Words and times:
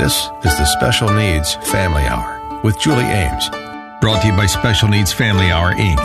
This 0.00 0.32
is 0.44 0.56
the 0.56 0.64
Special 0.64 1.12
Needs 1.12 1.56
Family 1.70 2.04
Hour 2.04 2.40
with 2.64 2.80
Julie 2.80 3.04
Ames. 3.04 3.50
Brought 4.00 4.22
to 4.22 4.28
you 4.28 4.34
by 4.34 4.46
Special 4.46 4.88
Needs 4.88 5.12
Family 5.12 5.50
Hour, 5.50 5.74
Inc. 5.74 6.00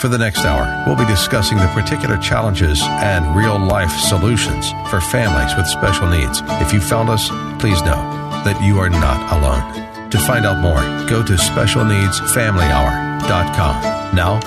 For 0.00 0.08
the 0.08 0.16
next 0.16 0.38
hour, 0.38 0.84
we'll 0.86 0.96
be 0.96 1.04
discussing 1.04 1.58
the 1.58 1.66
particular 1.74 2.16
challenges 2.16 2.80
and 2.82 3.36
real 3.36 3.58
life 3.58 3.90
solutions 3.90 4.70
for 4.88 5.02
families 5.02 5.54
with 5.54 5.66
special 5.66 6.08
needs. 6.08 6.40
If 6.64 6.72
you 6.72 6.80
found 6.80 7.10
us, 7.10 7.28
please 7.60 7.82
know 7.82 8.00
that 8.46 8.58
you 8.64 8.78
are 8.78 8.88
not 8.88 9.20
alone. 9.36 10.08
To 10.08 10.18
find 10.18 10.46
out 10.46 10.62
more, 10.62 10.80
go 11.10 11.22
to 11.22 11.34
specialneedsfamilyhour.com. 11.34 14.16
Now, 14.16 14.40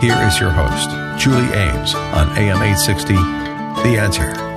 here 0.00 0.16
is 0.26 0.40
your 0.40 0.48
host, 0.48 0.88
Julie 1.22 1.52
Ames 1.52 1.94
on 1.94 2.30
AM 2.38 2.56
860, 2.56 3.12
The 3.82 3.98
Answer. 4.00 4.49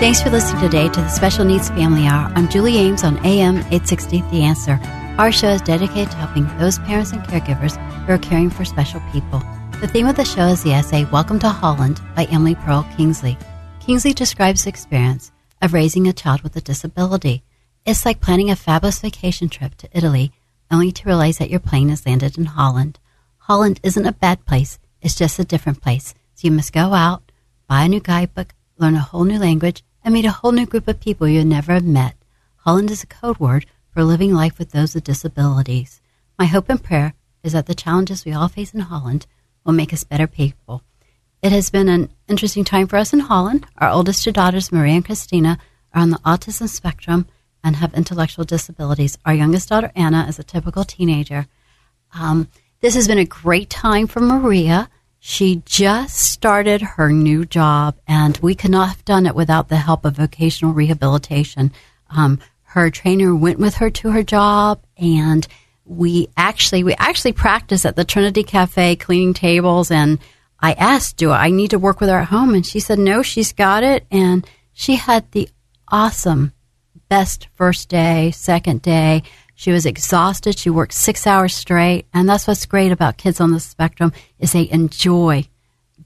Thanks 0.00 0.20
for 0.20 0.28
listening 0.28 0.60
today 0.60 0.88
to 0.88 1.00
the 1.00 1.08
Special 1.08 1.44
Needs 1.44 1.68
Family 1.70 2.04
Hour. 2.04 2.30
I'm 2.34 2.48
Julie 2.48 2.76
Ames 2.76 3.04
on 3.04 3.16
AM 3.24 3.58
860 3.58 4.22
The 4.22 4.42
Answer. 4.42 4.78
Our 5.18 5.30
show 5.30 5.50
is 5.50 5.62
dedicated 5.62 6.10
to 6.10 6.16
helping 6.16 6.46
those 6.58 6.80
parents 6.80 7.12
and 7.12 7.22
caregivers 7.22 7.76
who 8.04 8.12
are 8.12 8.18
caring 8.18 8.50
for 8.50 8.64
special 8.64 9.00
people. 9.12 9.38
The 9.80 9.86
theme 9.86 10.08
of 10.08 10.16
the 10.16 10.24
show 10.24 10.48
is 10.48 10.64
the 10.64 10.72
essay 10.72 11.04
Welcome 11.06 11.38
to 11.38 11.48
Holland 11.48 12.00
by 12.16 12.24
Emily 12.24 12.56
Perl 12.56 12.84
Kingsley. 12.96 13.38
Kingsley 13.78 14.12
describes 14.12 14.64
the 14.64 14.70
experience 14.70 15.30
of 15.62 15.72
raising 15.72 16.08
a 16.08 16.12
child 16.12 16.42
with 16.42 16.56
a 16.56 16.60
disability. 16.60 17.44
It's 17.86 18.04
like 18.04 18.20
planning 18.20 18.50
a 18.50 18.56
fabulous 18.56 18.98
vacation 18.98 19.48
trip 19.48 19.76
to 19.76 19.88
Italy 19.92 20.32
only 20.72 20.90
to 20.90 21.06
realize 21.06 21.38
that 21.38 21.50
your 21.50 21.60
plane 21.60 21.88
has 21.90 22.04
landed 22.04 22.36
in 22.36 22.46
Holland. 22.46 22.98
Holland 23.38 23.78
isn't 23.84 24.06
a 24.06 24.12
bad 24.12 24.44
place, 24.44 24.80
it's 25.00 25.14
just 25.14 25.38
a 25.38 25.44
different 25.44 25.80
place. 25.80 26.14
So 26.34 26.48
you 26.48 26.50
must 26.50 26.72
go 26.72 26.92
out, 26.94 27.30
buy 27.68 27.84
a 27.84 27.88
new 27.88 28.00
guidebook, 28.00 28.54
learn 28.78 28.94
a 28.94 29.00
whole 29.00 29.24
new 29.24 29.38
language, 29.38 29.82
and 30.04 30.12
meet 30.14 30.24
a 30.24 30.30
whole 30.30 30.52
new 30.52 30.66
group 30.66 30.88
of 30.88 31.00
people 31.00 31.26
you 31.26 31.44
never 31.44 31.72
have 31.72 31.84
met. 31.84 32.14
Holland 32.58 32.90
is 32.90 33.02
a 33.02 33.06
code 33.06 33.38
word 33.38 33.66
for 33.90 34.04
living 34.04 34.34
life 34.34 34.58
with 34.58 34.72
those 34.72 34.94
with 34.94 35.04
disabilities. 35.04 36.00
My 36.38 36.46
hope 36.46 36.68
and 36.68 36.82
prayer 36.82 37.14
is 37.42 37.52
that 37.52 37.66
the 37.66 37.74
challenges 37.74 38.24
we 38.24 38.32
all 38.32 38.48
face 38.48 38.74
in 38.74 38.80
Holland 38.80 39.26
will 39.64 39.72
make 39.72 39.92
us 39.92 40.04
better 40.04 40.26
people. 40.26 40.82
It 41.42 41.52
has 41.52 41.70
been 41.70 41.88
an 41.88 42.10
interesting 42.26 42.64
time 42.64 42.86
for 42.86 42.96
us 42.96 43.12
in 43.12 43.20
Holland. 43.20 43.66
Our 43.78 43.90
oldest 43.90 44.24
two 44.24 44.32
daughters, 44.32 44.72
Maria 44.72 44.94
and 44.94 45.04
Christina, 45.04 45.58
are 45.92 46.02
on 46.02 46.10
the 46.10 46.18
autism 46.18 46.68
spectrum 46.68 47.26
and 47.62 47.76
have 47.76 47.94
intellectual 47.94 48.44
disabilities. 48.44 49.18
Our 49.24 49.34
youngest 49.34 49.68
daughter, 49.68 49.92
Anna, 49.94 50.26
is 50.26 50.38
a 50.38 50.44
typical 50.44 50.84
teenager. 50.84 51.46
Um, 52.18 52.48
this 52.80 52.94
has 52.94 53.08
been 53.08 53.18
a 53.18 53.24
great 53.24 53.70
time 53.70 54.06
for 54.06 54.20
Maria. 54.20 54.88
She 55.26 55.62
just 55.64 56.16
started 56.16 56.82
her 56.82 57.10
new 57.10 57.46
job, 57.46 57.96
and 58.06 58.36
we 58.42 58.54
could 58.54 58.70
not 58.70 58.90
have 58.90 59.04
done 59.06 59.24
it 59.24 59.34
without 59.34 59.70
the 59.70 59.78
help 59.78 60.04
of 60.04 60.16
vocational 60.16 60.74
rehabilitation. 60.74 61.72
Um, 62.10 62.40
her 62.64 62.90
trainer 62.90 63.34
went 63.34 63.58
with 63.58 63.76
her 63.76 63.88
to 63.88 64.10
her 64.10 64.22
job, 64.22 64.82
and 64.98 65.48
we 65.86 66.28
actually 66.36 66.84
we 66.84 66.92
actually 66.96 67.32
practiced 67.32 67.86
at 67.86 67.96
the 67.96 68.04
Trinity 68.04 68.42
Cafe 68.42 68.96
cleaning 68.96 69.32
tables. 69.32 69.90
And 69.90 70.18
I 70.60 70.74
asked, 70.74 71.16
"Do 71.16 71.30
I 71.30 71.48
need 71.48 71.70
to 71.70 71.78
work 71.78 72.00
with 72.00 72.10
her 72.10 72.18
at 72.18 72.28
home?" 72.28 72.52
And 72.52 72.66
she 72.66 72.78
said, 72.78 72.98
"No, 72.98 73.22
she's 73.22 73.54
got 73.54 73.82
it." 73.82 74.04
And 74.10 74.46
she 74.74 74.96
had 74.96 75.32
the 75.32 75.48
awesome 75.88 76.52
best 77.08 77.48
first 77.54 77.88
day, 77.88 78.30
second 78.30 78.82
day. 78.82 79.22
She 79.64 79.72
was 79.72 79.86
exhausted. 79.86 80.58
She 80.58 80.68
worked 80.68 80.92
six 80.92 81.26
hours 81.26 81.54
straight. 81.54 82.04
And 82.12 82.28
that's 82.28 82.46
what's 82.46 82.66
great 82.66 82.92
about 82.92 83.16
kids 83.16 83.40
on 83.40 83.50
the 83.50 83.60
spectrum 83.60 84.12
is 84.38 84.52
they 84.52 84.68
enjoy 84.70 85.48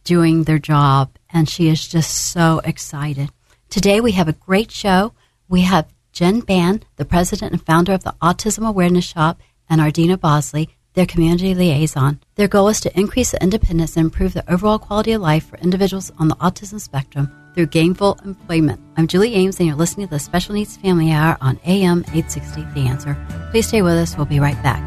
doing 0.04 0.44
their 0.44 0.60
job. 0.60 1.10
And 1.28 1.48
she 1.48 1.66
is 1.66 1.88
just 1.88 2.30
so 2.30 2.60
excited. 2.62 3.30
Today 3.68 4.00
we 4.00 4.12
have 4.12 4.28
a 4.28 4.32
great 4.32 4.70
show. 4.70 5.12
We 5.48 5.62
have 5.62 5.92
Jen 6.12 6.38
Band, 6.38 6.86
the 6.94 7.04
president 7.04 7.50
and 7.50 7.66
founder 7.66 7.94
of 7.94 8.04
the 8.04 8.14
Autism 8.22 8.64
Awareness 8.64 9.06
Shop, 9.06 9.40
and 9.68 9.80
Ardena 9.80 10.20
Bosley, 10.20 10.68
their 10.94 11.04
community 11.04 11.52
liaison. 11.52 12.20
Their 12.36 12.46
goal 12.46 12.68
is 12.68 12.80
to 12.82 12.96
increase 12.96 13.32
the 13.32 13.42
independence 13.42 13.96
and 13.96 14.04
improve 14.04 14.34
the 14.34 14.48
overall 14.48 14.78
quality 14.78 15.10
of 15.10 15.22
life 15.22 15.48
for 15.48 15.58
individuals 15.58 16.12
on 16.20 16.28
the 16.28 16.36
autism 16.36 16.80
spectrum 16.80 17.28
through 17.58 17.66
gainful 17.66 18.18
employment. 18.24 18.80
I'm 18.96 19.06
Julie 19.08 19.34
Ames, 19.34 19.58
and 19.58 19.66
you're 19.66 19.74
listening 19.74 20.06
to 20.06 20.12
the 20.12 20.20
Special 20.20 20.54
Needs 20.54 20.76
Family 20.76 21.10
Hour 21.10 21.36
on 21.40 21.58
AM 21.66 22.04
860 22.14 22.62
The 22.72 22.86
Answer. 22.86 23.16
Please 23.50 23.66
stay 23.66 23.82
with 23.82 23.94
us. 23.94 24.16
We'll 24.16 24.26
be 24.26 24.38
right 24.38 24.62
back. 24.62 24.80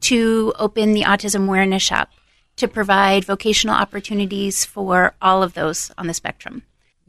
to 0.00 0.54
open 0.58 0.94
the 0.94 1.02
Autism 1.02 1.46
Awareness 1.46 1.82
Shop 1.82 2.10
to 2.56 2.68
provide 2.68 3.24
vocational 3.24 3.76
opportunities 3.76 4.64
for 4.64 5.14
all 5.20 5.42
of 5.42 5.52
those 5.52 5.90
on 5.98 6.06
the 6.06 6.14
spectrum. 6.14 6.62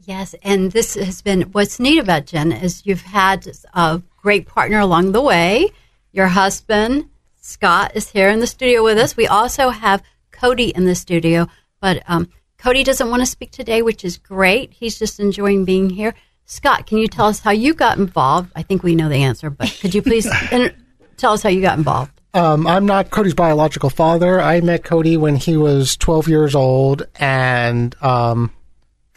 Yes, 0.08 0.34
and 0.42 0.72
this 0.72 0.94
has 0.94 1.20
been 1.20 1.42
what's 1.52 1.78
neat 1.78 1.98
about 1.98 2.24
Jen 2.24 2.50
is 2.50 2.86
you've 2.86 3.02
had 3.02 3.46
a 3.74 4.00
great 4.16 4.46
partner 4.46 4.78
along 4.78 5.12
the 5.12 5.20
way. 5.20 5.68
Your 6.12 6.28
husband, 6.28 7.10
Scott, 7.42 7.92
is 7.94 8.08
here 8.08 8.30
in 8.30 8.40
the 8.40 8.46
studio 8.46 8.82
with 8.82 8.96
us. 8.96 9.18
We 9.18 9.26
also 9.26 9.68
have 9.68 10.02
Cody 10.30 10.70
in 10.70 10.86
the 10.86 10.94
studio, 10.94 11.46
but 11.82 12.02
um, 12.08 12.30
Cody 12.56 12.84
doesn't 12.84 13.10
want 13.10 13.20
to 13.20 13.26
speak 13.26 13.50
today, 13.50 13.82
which 13.82 14.02
is 14.02 14.16
great. 14.16 14.72
He's 14.72 14.98
just 14.98 15.20
enjoying 15.20 15.66
being 15.66 15.90
here. 15.90 16.14
Scott, 16.46 16.86
can 16.86 16.96
you 16.96 17.06
tell 17.06 17.26
us 17.26 17.40
how 17.40 17.50
you 17.50 17.74
got 17.74 17.98
involved? 17.98 18.50
I 18.56 18.62
think 18.62 18.82
we 18.82 18.94
know 18.94 19.10
the 19.10 19.24
answer, 19.24 19.50
but 19.50 19.76
could 19.78 19.94
you 19.94 20.00
please 20.00 20.26
tell 21.18 21.34
us 21.34 21.42
how 21.42 21.50
you 21.50 21.60
got 21.60 21.76
involved? 21.76 22.18
Um, 22.32 22.66
I'm 22.66 22.86
not 22.86 23.10
Cody's 23.10 23.34
biological 23.34 23.90
father. 23.90 24.40
I 24.40 24.62
met 24.62 24.84
Cody 24.84 25.18
when 25.18 25.36
he 25.36 25.58
was 25.58 25.98
12 25.98 26.28
years 26.28 26.54
old, 26.54 27.06
and 27.20 27.94
um, 28.02 28.52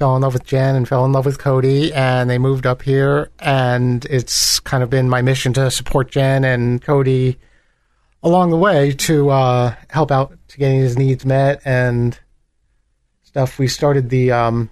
fell 0.02 0.16
in 0.16 0.24
love 0.24 0.34
with 0.34 0.46
Jen 0.46 0.76
and 0.76 0.88
fell 0.88 1.06
in 1.06 1.12
love 1.12 1.28
with 1.28 1.38
Cody, 1.38 1.94
and 1.94 2.28
they 2.28 2.40
moved 2.40 2.66
up 2.66 2.82
here. 2.82 3.30
And 3.38 4.04
it's 4.06 4.60
kind 4.60 4.82
of 4.82 4.90
been 4.90 5.08
my 5.08 5.22
mission 5.22 5.54
to 5.54 5.70
support 5.70 6.10
Jen 6.10 6.44
and 6.44 6.82
Cody 6.82 7.38
along 8.24 8.50
the 8.50 8.58
way 8.58 8.94
to 8.94 9.30
uh, 9.30 9.76
help 9.92 10.10
out 10.10 10.36
to 10.48 10.58
getting 10.58 10.80
his 10.80 10.98
needs 10.98 11.24
met 11.24 11.62
and 11.66 12.18
stuff. 13.22 13.60
We 13.60 13.68
started 13.68 14.10
the 14.10 14.32
um, 14.32 14.72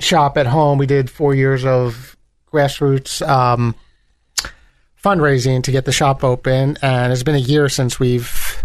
shop 0.00 0.36
at 0.36 0.48
home. 0.48 0.78
We 0.78 0.86
did 0.86 1.10
four 1.10 1.36
years 1.36 1.64
of 1.64 2.16
grassroots 2.52 3.24
um, 3.24 3.76
fundraising 5.00 5.62
to 5.62 5.70
get 5.70 5.84
the 5.84 5.92
shop 5.92 6.24
open, 6.24 6.76
and 6.82 7.12
it's 7.12 7.22
been 7.22 7.36
a 7.36 7.38
year 7.38 7.68
since 7.68 8.00
we've 8.00 8.64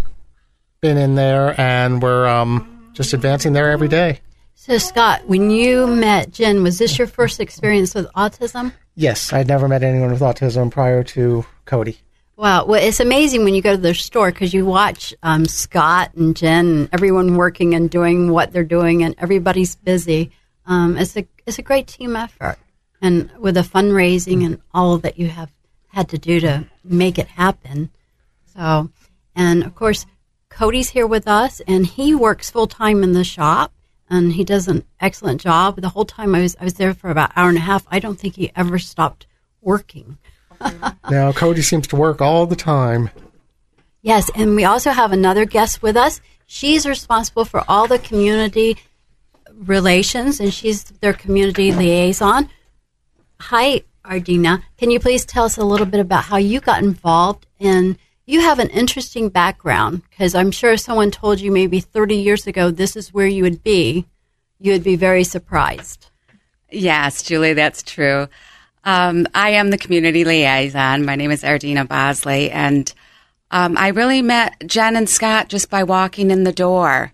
been 0.80 0.96
in 0.96 1.14
there, 1.14 1.54
and 1.60 2.02
we're 2.02 2.26
um, 2.26 2.90
just 2.92 3.12
advancing 3.12 3.52
there 3.52 3.70
every 3.70 3.86
day. 3.86 4.20
So, 4.62 4.76
Scott, 4.76 5.26
when 5.26 5.48
you 5.48 5.86
met 5.86 6.32
Jen, 6.32 6.62
was 6.62 6.76
this 6.76 6.98
your 6.98 7.06
first 7.06 7.40
experience 7.40 7.94
with 7.94 8.12
autism? 8.12 8.74
Yes, 8.94 9.32
I'd 9.32 9.48
never 9.48 9.66
met 9.68 9.82
anyone 9.82 10.10
with 10.10 10.20
autism 10.20 10.70
prior 10.70 11.02
to 11.02 11.46
Cody. 11.64 11.96
Wow. 12.36 12.66
Well, 12.66 12.84
it's 12.86 13.00
amazing 13.00 13.44
when 13.44 13.54
you 13.54 13.62
go 13.62 13.74
to 13.74 13.80
their 13.80 13.94
store 13.94 14.30
because 14.30 14.52
you 14.52 14.66
watch 14.66 15.14
um, 15.22 15.46
Scott 15.46 16.12
and 16.14 16.36
Jen 16.36 16.66
and 16.66 16.88
everyone 16.92 17.36
working 17.36 17.74
and 17.74 17.88
doing 17.88 18.32
what 18.32 18.52
they're 18.52 18.62
doing, 18.62 19.02
and 19.02 19.14
everybody's 19.16 19.76
busy. 19.76 20.30
Um, 20.66 20.98
it's 20.98 21.16
a 21.16 21.26
it's 21.46 21.58
a 21.58 21.62
great 21.62 21.86
team 21.86 22.14
effort, 22.14 22.58
and 23.00 23.30
with 23.38 23.54
the 23.54 23.62
fundraising 23.62 24.44
and 24.44 24.60
all 24.74 24.98
that 24.98 25.18
you 25.18 25.28
have 25.28 25.50
had 25.88 26.10
to 26.10 26.18
do 26.18 26.38
to 26.40 26.66
make 26.84 27.18
it 27.18 27.28
happen. 27.28 27.88
So, 28.54 28.90
and 29.34 29.64
of 29.64 29.74
course, 29.74 30.04
Cody's 30.50 30.90
here 30.90 31.06
with 31.06 31.26
us, 31.26 31.62
and 31.66 31.86
he 31.86 32.14
works 32.14 32.50
full 32.50 32.66
time 32.66 33.02
in 33.02 33.14
the 33.14 33.24
shop, 33.24 33.72
and 34.10 34.32
he 34.32 34.44
does 34.44 34.68
an 34.68 34.84
excellent 35.00 35.40
job. 35.40 35.80
The 35.80 35.88
whole 35.88 36.04
time 36.04 36.34
I 36.34 36.40
was 36.40 36.56
I 36.60 36.64
was 36.64 36.74
there 36.74 36.92
for 36.92 37.10
about 37.10 37.30
an 37.30 37.34
hour 37.36 37.48
and 37.48 37.58
a 37.58 37.62
half. 37.62 37.86
I 37.90 38.00
don't 38.00 38.18
think 38.18 38.34
he 38.34 38.50
ever 38.56 38.78
stopped 38.78 39.26
working. 39.60 40.18
now, 41.10 41.32
Cody 41.32 41.62
seems 41.62 41.86
to 41.88 41.96
work 41.96 42.20
all 42.20 42.46
the 42.46 42.56
time. 42.56 43.10
Yes, 44.02 44.30
and 44.34 44.56
we 44.56 44.64
also 44.64 44.90
have 44.90 45.12
another 45.12 45.44
guest 45.44 45.82
with 45.82 45.96
us. 45.96 46.20
She's 46.46 46.86
responsible 46.86 47.44
for 47.44 47.62
all 47.68 47.86
the 47.86 47.98
community 47.98 48.76
relations, 49.54 50.40
and 50.40 50.52
she's 50.52 50.84
their 50.84 51.12
community 51.12 51.72
liaison. 51.72 52.50
Hi, 53.40 53.82
Ardena. 54.04 54.62
Can 54.76 54.90
you 54.90 55.00
please 55.00 55.24
tell 55.24 55.44
us 55.44 55.56
a 55.56 55.64
little 55.64 55.86
bit 55.86 56.00
about 56.00 56.24
how 56.24 56.38
you 56.38 56.60
got 56.60 56.82
involved? 56.82 57.46
And 57.58 57.96
you 58.30 58.40
have 58.40 58.60
an 58.60 58.70
interesting 58.70 59.28
background 59.28 60.02
because 60.08 60.36
I'm 60.36 60.52
sure 60.52 60.76
someone 60.76 61.10
told 61.10 61.40
you 61.40 61.50
maybe 61.50 61.80
30 61.80 62.14
years 62.14 62.46
ago 62.46 62.70
this 62.70 62.94
is 62.94 63.12
where 63.12 63.26
you 63.26 63.42
would 63.42 63.64
be, 63.64 64.06
you 64.60 64.70
would 64.70 64.84
be 64.84 64.94
very 64.94 65.24
surprised. 65.24 66.06
Yes, 66.70 67.24
Julie, 67.24 67.54
that's 67.54 67.82
true. 67.82 68.28
Um, 68.84 69.26
I 69.34 69.50
am 69.50 69.70
the 69.70 69.78
community 69.78 70.24
liaison. 70.24 71.04
My 71.04 71.16
name 71.16 71.32
is 71.32 71.42
Ardena 71.42 71.88
Bosley, 71.88 72.52
and 72.52 72.92
um, 73.50 73.76
I 73.76 73.88
really 73.88 74.22
met 74.22 74.64
Jen 74.64 74.94
and 74.94 75.08
Scott 75.08 75.48
just 75.48 75.68
by 75.68 75.82
walking 75.82 76.30
in 76.30 76.44
the 76.44 76.52
door. 76.52 77.12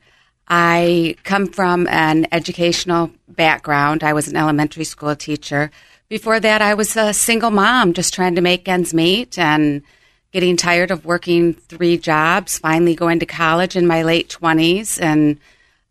I 0.48 1.16
come 1.24 1.46
from 1.46 1.86
an 1.86 2.26
educational 2.30 3.10
background. 3.26 4.04
I 4.04 4.12
was 4.12 4.28
an 4.28 4.36
elementary 4.36 4.84
school 4.84 5.16
teacher. 5.16 5.70
Before 6.10 6.38
that, 6.38 6.60
I 6.60 6.74
was 6.74 6.94
a 6.94 7.14
single 7.14 7.50
mom 7.50 7.94
just 7.94 8.12
trying 8.12 8.34
to 8.34 8.42
make 8.42 8.68
ends 8.68 8.92
meet 8.92 9.38
and 9.38 9.82
getting 10.36 10.54
tired 10.54 10.90
of 10.90 11.06
working 11.06 11.54
three 11.54 11.96
jobs, 11.96 12.58
finally 12.58 12.94
going 12.94 13.18
to 13.18 13.24
college 13.24 13.74
in 13.74 13.86
my 13.86 14.02
late 14.02 14.28
20s 14.28 15.00
and 15.00 15.40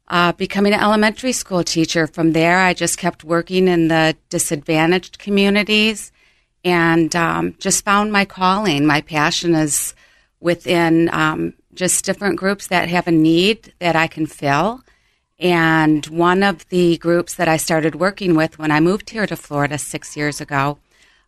uh, 0.08 0.32
becoming 0.34 0.72
an 0.72 0.80
elementary 0.80 1.32
school 1.32 1.64
teacher. 1.64 2.06
From 2.06 2.34
there, 2.34 2.60
I 2.60 2.76
just 2.76 3.00
kept 3.00 3.24
working 3.24 3.68
in 3.68 3.88
the 3.88 4.16
disadvantaged 4.30 5.18
communities 5.18 6.12
and 6.64 7.16
um, 7.16 7.56
just 7.58 7.84
found 7.84 8.12
my 8.12 8.24
calling. 8.24 8.86
My 8.86 9.02
passion 9.02 9.56
is 9.56 9.96
within 10.40 11.10
um, 11.12 11.56
just 11.74 12.06
different 12.06 12.38
groups 12.38 12.68
that 12.68 12.88
have 12.88 13.08
a 13.08 13.12
need 13.12 13.74
that 13.80 13.96
I 13.96 14.06
can 14.06 14.28
fill. 14.28 14.82
And 15.40 16.06
one 16.06 16.44
of 16.44 16.70
the 16.70 17.00
groups 17.00 17.34
that 17.34 17.48
I 17.48 17.58
started 17.58 17.96
working 17.96 18.36
with 18.36 18.60
when 18.60 18.70
I 18.70 18.80
moved 18.80 19.10
here 19.10 19.26
to 19.26 19.36
Florida 19.36 19.80
six 19.80 20.16
years 20.16 20.40
ago 20.40 20.78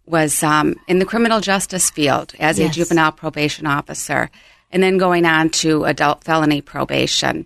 was 0.08 0.42
um, 0.42 0.76
in 0.88 1.00
the 1.00 1.06
criminal 1.06 1.42
justice 1.42 1.90
field 1.90 2.34
as 2.40 2.58
yes. 2.58 2.70
a 2.70 2.74
juvenile 2.74 3.12
probation 3.12 3.68
officer, 3.68 4.30
and 4.72 4.82
then 4.82 4.98
going 4.98 5.26
on 5.26 5.50
to 5.50 5.86
adult 5.86 6.24
felony 6.24 6.62
probation. 6.62 7.46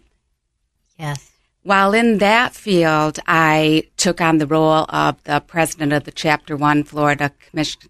Yes. 0.98 1.32
While 1.64 1.94
in 1.94 2.20
that 2.20 2.54
field, 2.54 3.20
I 3.28 3.84
took 3.98 4.22
on 4.22 4.38
the 4.38 4.48
role 4.48 4.86
of 4.90 5.24
the 5.26 5.40
president 5.42 5.94
of 5.94 6.06
the 6.06 6.12
Chapter 6.12 6.56
One 6.56 6.84
Florida 6.84 7.32
Commission, 7.50 7.82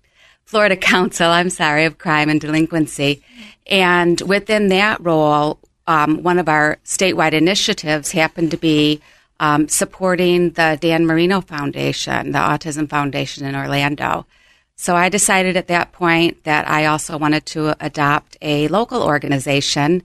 Florida 0.44 0.76
Council. 0.76 1.30
I'm 1.30 1.50
sorry 1.50 1.86
of 1.86 1.98
crime 1.98 2.30
and 2.30 2.42
delinquency, 2.42 3.22
and 3.68 4.20
within 4.22 4.70
that 4.70 5.00
role, 5.02 5.60
um, 5.88 6.24
one 6.24 6.40
of 6.40 6.50
our 6.50 6.78
statewide 6.86 7.34
initiatives 7.34 8.12
happened 8.12 8.52
to 8.52 8.58
be 8.58 9.02
um, 9.40 9.68
supporting 9.68 10.52
the 10.52 10.78
Dan 10.80 11.06
Marino 11.06 11.42
Foundation, 11.42 12.32
the 12.32 12.40
Autism 12.40 12.88
Foundation 12.88 13.46
in 13.46 13.56
Orlando. 13.56 14.26
So 14.82 14.96
I 14.96 15.10
decided 15.10 15.58
at 15.58 15.68
that 15.68 15.92
point 15.92 16.44
that 16.46 16.68
I 16.68 16.88
also 16.88 17.16
wanted 17.16 17.46
to 17.54 17.76
adopt 17.86 18.36
a 18.42 18.68
local 18.70 19.04
organization 19.04 20.02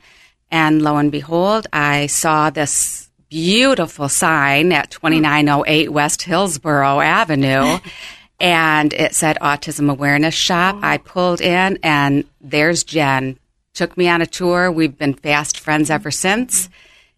and 0.50 0.82
lo 0.82 0.98
and 0.98 1.10
behold, 1.10 1.66
I 1.72 2.08
saw 2.08 2.50
this 2.50 3.08
beautiful 3.30 4.10
sign 4.10 4.72
at 4.72 4.90
2908 4.90 5.90
West 5.90 6.20
Hillsborough 6.24 7.00
Avenue. 7.00 7.78
and 8.38 8.92
it 8.92 9.14
said 9.14 9.38
Autism 9.40 9.90
Awareness 9.90 10.34
Shop. 10.34 10.74
Oh. 10.76 10.80
I 10.82 10.98
pulled 10.98 11.40
in, 11.40 11.78
and 11.82 12.24
there's 12.42 12.84
Jen. 12.84 13.38
Took 13.72 13.96
me 13.96 14.10
on 14.10 14.20
a 14.20 14.26
tour. 14.26 14.70
We've 14.70 14.98
been 14.98 15.14
fast 15.14 15.58
friends 15.58 15.88
ever 15.88 16.10
since. 16.10 16.68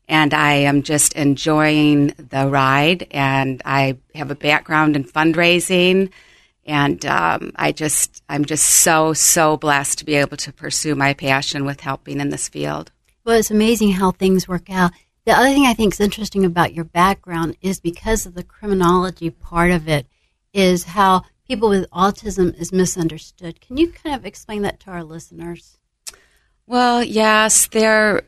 And 0.09 0.33
I 0.33 0.53
am 0.53 0.85
just 0.85 1.13
enjoying 1.15 2.15
the 2.19 2.47
ride. 2.47 3.09
And 3.11 3.61
I 3.65 3.97
have 4.15 4.31
a 4.31 4.37
background 4.37 4.95
in 4.95 5.03
fundraising. 5.03 6.13
And 6.69 7.05
um, 7.06 7.53
I 7.56 7.73
just, 7.73 8.23
I'm 8.29 8.44
just 8.44 8.65
so, 8.65 9.15
so 9.15 9.56
blessed 9.56 9.99
to 9.99 10.05
be 10.05 10.15
able 10.17 10.37
to 10.37 10.53
pursue 10.53 10.94
my 10.94 11.15
passion 11.15 11.65
with 11.65 11.81
helping 11.81 12.20
in 12.20 12.29
this 12.29 12.49
field. 12.49 12.93
Well, 13.25 13.38
it's 13.38 13.50
amazing 13.50 13.93
how 13.93 14.11
things 14.11 14.47
work 14.47 14.70
out. 14.70 14.93
The 15.25 15.32
other 15.32 15.49
thing 15.49 15.67
I 15.67 15.75
think 15.75 15.94
is 15.94 16.00
interesting 16.00 16.44
about 16.44 16.75
your 16.75 16.85
background 16.85 17.56
is 17.62 17.81
because 17.81 18.26
of 18.26 18.35
the 18.35 18.43
criminology 18.43 19.31
part 19.31 19.70
of 19.70 19.88
it, 19.88 20.06
is 20.53 20.85
how 20.85 21.25
people 21.47 21.70
with 21.70 21.91
autism 21.91 22.55
is 22.61 22.71
misunderstood. 22.71 23.61
Can 23.61 23.79
you 23.79 23.91
kind 23.91 24.14
of 24.14 24.26
explain 24.26 24.62
that 24.62 24.79
to 24.81 24.91
our 24.91 25.05
listeners? 25.05 25.79
Well, 26.67 27.03
yes, 27.03 27.67
there. 27.69 28.23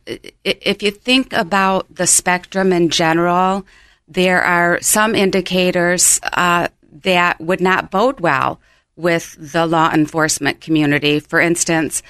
If 0.44 0.82
you 0.82 0.90
think 0.90 1.34
about 1.34 1.94
the 1.94 2.06
spectrum 2.06 2.72
in 2.72 2.88
general, 2.88 3.66
there 4.08 4.42
are 4.42 4.80
some 4.80 5.14
indicators 5.14 6.20
uh, 6.22 6.68
that 7.02 7.40
would 7.40 7.60
not 7.60 7.90
bode 7.90 8.20
well 8.20 8.60
with 8.96 9.36
the 9.38 9.66
law 9.66 9.90
enforcement 9.92 10.60
community. 10.60 11.20
For 11.20 11.40
instance, 11.40 12.02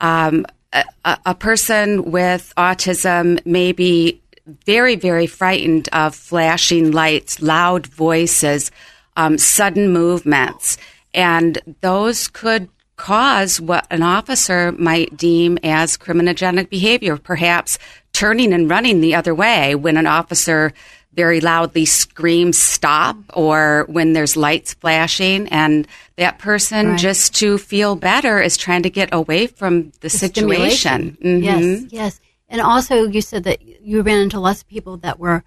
um, 0.00 0.46
a, 0.72 0.84
a 1.26 1.34
person 1.34 2.10
with 2.10 2.52
autism 2.56 3.44
may 3.44 3.72
be 3.72 4.20
very, 4.64 4.96
very 4.96 5.26
frightened 5.26 5.88
of 5.92 6.14
flashing 6.14 6.90
lights, 6.90 7.42
loud 7.42 7.86
voices, 7.86 8.70
um, 9.16 9.36
sudden 9.36 9.90
movements, 9.92 10.78
and 11.12 11.58
those 11.80 12.28
could 12.28 12.68
cause 12.96 13.60
what 13.60 13.86
an 13.90 14.02
officer 14.02 14.72
might 14.72 15.16
deem 15.16 15.58
as 15.62 15.96
criminogenic 15.96 16.68
behavior, 16.68 17.16
perhaps 17.16 17.78
turning 18.12 18.52
and 18.52 18.68
running 18.68 19.00
the 19.00 19.14
other 19.14 19.34
way 19.34 19.74
when 19.74 19.96
an 19.96 20.06
officer 20.06 20.72
very 21.18 21.40
loudly 21.40 21.84
screams 21.84 22.56
stop 22.56 23.16
or 23.34 23.84
when 23.88 24.12
there's 24.12 24.36
lights 24.36 24.74
flashing 24.74 25.48
and 25.48 25.84
that 26.14 26.38
person 26.38 26.90
right. 26.90 26.98
just 26.98 27.34
to 27.34 27.58
feel 27.58 27.96
better 27.96 28.40
is 28.40 28.56
trying 28.56 28.84
to 28.84 28.88
get 28.88 29.08
away 29.10 29.48
from 29.48 29.90
the, 29.90 29.98
the 30.02 30.10
situation. 30.10 31.18
Mm-hmm. 31.20 31.42
Yes, 31.42 31.82
yes. 31.90 32.20
And 32.48 32.60
also 32.60 33.08
you 33.08 33.20
said 33.20 33.42
that 33.44 33.60
you 33.82 34.00
ran 34.02 34.20
into 34.20 34.38
lots 34.38 34.62
of 34.62 34.68
people 34.68 34.96
that 34.98 35.18
were 35.18 35.42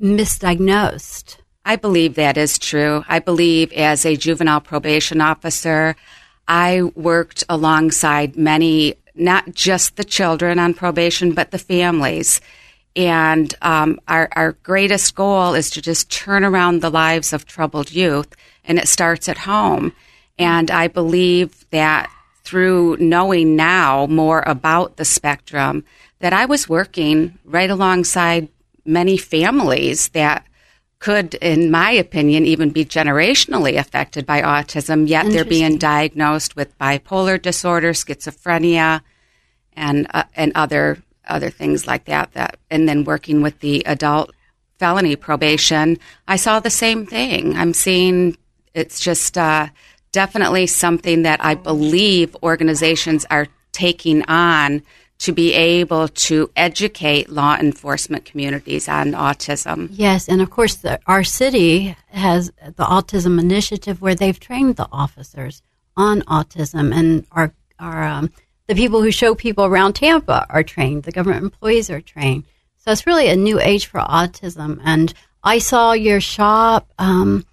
misdiagnosed. 0.00 1.36
I 1.64 1.76
believe 1.76 2.16
that 2.16 2.36
is 2.36 2.58
true. 2.58 3.04
I 3.06 3.20
believe 3.20 3.72
as 3.74 4.04
a 4.04 4.16
juvenile 4.16 4.60
probation 4.60 5.20
officer, 5.20 5.94
I 6.48 6.82
worked 6.96 7.44
alongside 7.48 8.36
many, 8.36 8.96
not 9.14 9.54
just 9.54 9.94
the 9.94 10.02
children 10.02 10.58
on 10.58 10.74
probation, 10.74 11.32
but 11.32 11.52
the 11.52 11.58
families 11.58 12.40
and 12.94 13.54
um, 13.62 14.00
our, 14.08 14.28
our 14.32 14.52
greatest 14.62 15.14
goal 15.14 15.54
is 15.54 15.70
to 15.70 15.82
just 15.82 16.10
turn 16.10 16.44
around 16.44 16.80
the 16.80 16.90
lives 16.90 17.32
of 17.32 17.46
troubled 17.46 17.92
youth, 17.92 18.34
and 18.64 18.78
it 18.78 18.88
starts 18.88 19.28
at 19.28 19.38
home. 19.38 19.92
And 20.38 20.70
I 20.70 20.88
believe 20.88 21.68
that 21.70 22.10
through 22.44 22.96
knowing 22.98 23.56
now 23.56 24.06
more 24.06 24.42
about 24.46 24.96
the 24.96 25.04
spectrum, 25.04 25.84
that 26.18 26.32
I 26.32 26.44
was 26.44 26.68
working 26.68 27.38
right 27.44 27.70
alongside 27.70 28.48
many 28.84 29.16
families 29.16 30.08
that 30.08 30.46
could, 30.98 31.34
in 31.34 31.70
my 31.70 31.90
opinion, 31.90 32.46
even 32.46 32.70
be 32.70 32.84
generationally 32.84 33.76
affected 33.76 34.24
by 34.24 34.40
autism, 34.40 35.08
yet 35.08 35.26
they're 35.26 35.44
being 35.44 35.76
diagnosed 35.76 36.54
with 36.54 36.78
bipolar 36.78 37.42
disorder, 37.42 37.92
schizophrenia, 37.92 39.00
and 39.72 40.06
uh, 40.14 40.24
and 40.36 40.52
other 40.54 41.02
other 41.28 41.50
things 41.50 41.86
like 41.86 42.04
that. 42.06 42.32
That 42.32 42.58
and 42.70 42.88
then 42.88 43.04
working 43.04 43.42
with 43.42 43.60
the 43.60 43.84
adult 43.86 44.32
felony 44.78 45.16
probation, 45.16 45.98
I 46.26 46.36
saw 46.36 46.60
the 46.60 46.70
same 46.70 47.06
thing. 47.06 47.56
I'm 47.56 47.74
seeing 47.74 48.36
it's 48.74 49.00
just 49.00 49.36
uh, 49.36 49.68
definitely 50.12 50.66
something 50.66 51.22
that 51.22 51.44
I 51.44 51.54
believe 51.54 52.36
organizations 52.42 53.26
are 53.30 53.48
taking 53.72 54.22
on 54.24 54.82
to 55.22 55.32
be 55.32 55.52
able 55.52 56.08
to 56.08 56.50
educate 56.56 57.30
law 57.30 57.56
enforcement 57.56 58.24
communities 58.24 58.88
on 58.88 59.12
autism. 59.12 59.88
Yes, 59.92 60.28
and 60.28 60.42
of 60.42 60.50
course, 60.50 60.74
the, 60.74 60.98
our 61.06 61.22
city 61.22 61.96
has 62.08 62.50
the 62.64 62.84
Autism 62.84 63.38
Initiative 63.38 64.02
where 64.02 64.16
they've 64.16 64.40
trained 64.40 64.74
the 64.74 64.88
officers 64.90 65.62
on 65.96 66.22
autism, 66.22 66.92
and 66.92 67.24
our 67.30 67.54
our 67.78 68.02
um, 68.02 68.32
the 68.72 68.80
people 68.80 69.02
who 69.02 69.10
show 69.10 69.34
people 69.34 69.64
around 69.64 69.92
Tampa 69.92 70.46
are 70.48 70.62
trained. 70.62 71.02
The 71.02 71.12
government 71.12 71.42
employees 71.42 71.90
are 71.90 72.00
trained. 72.00 72.44
So 72.78 72.90
it's 72.90 73.06
really 73.06 73.28
a 73.28 73.36
new 73.36 73.60
age 73.60 73.86
for 73.86 74.00
autism. 74.00 74.80
And 74.82 75.12
I 75.42 75.58
saw 75.58 75.92
your 75.92 76.20
shop 76.20 76.90
um, 76.98 77.44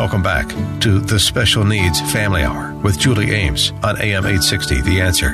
Welcome 0.00 0.22
back 0.22 0.48
to 0.80 0.98
the 0.98 1.20
Special 1.20 1.62
Needs 1.62 2.00
Family 2.10 2.42
Hour 2.42 2.72
with 2.82 2.98
Julie 2.98 3.32
Ames 3.32 3.72
on 3.82 4.00
AM 4.00 4.24
860 4.24 4.80
The 4.80 5.02
Answer. 5.02 5.32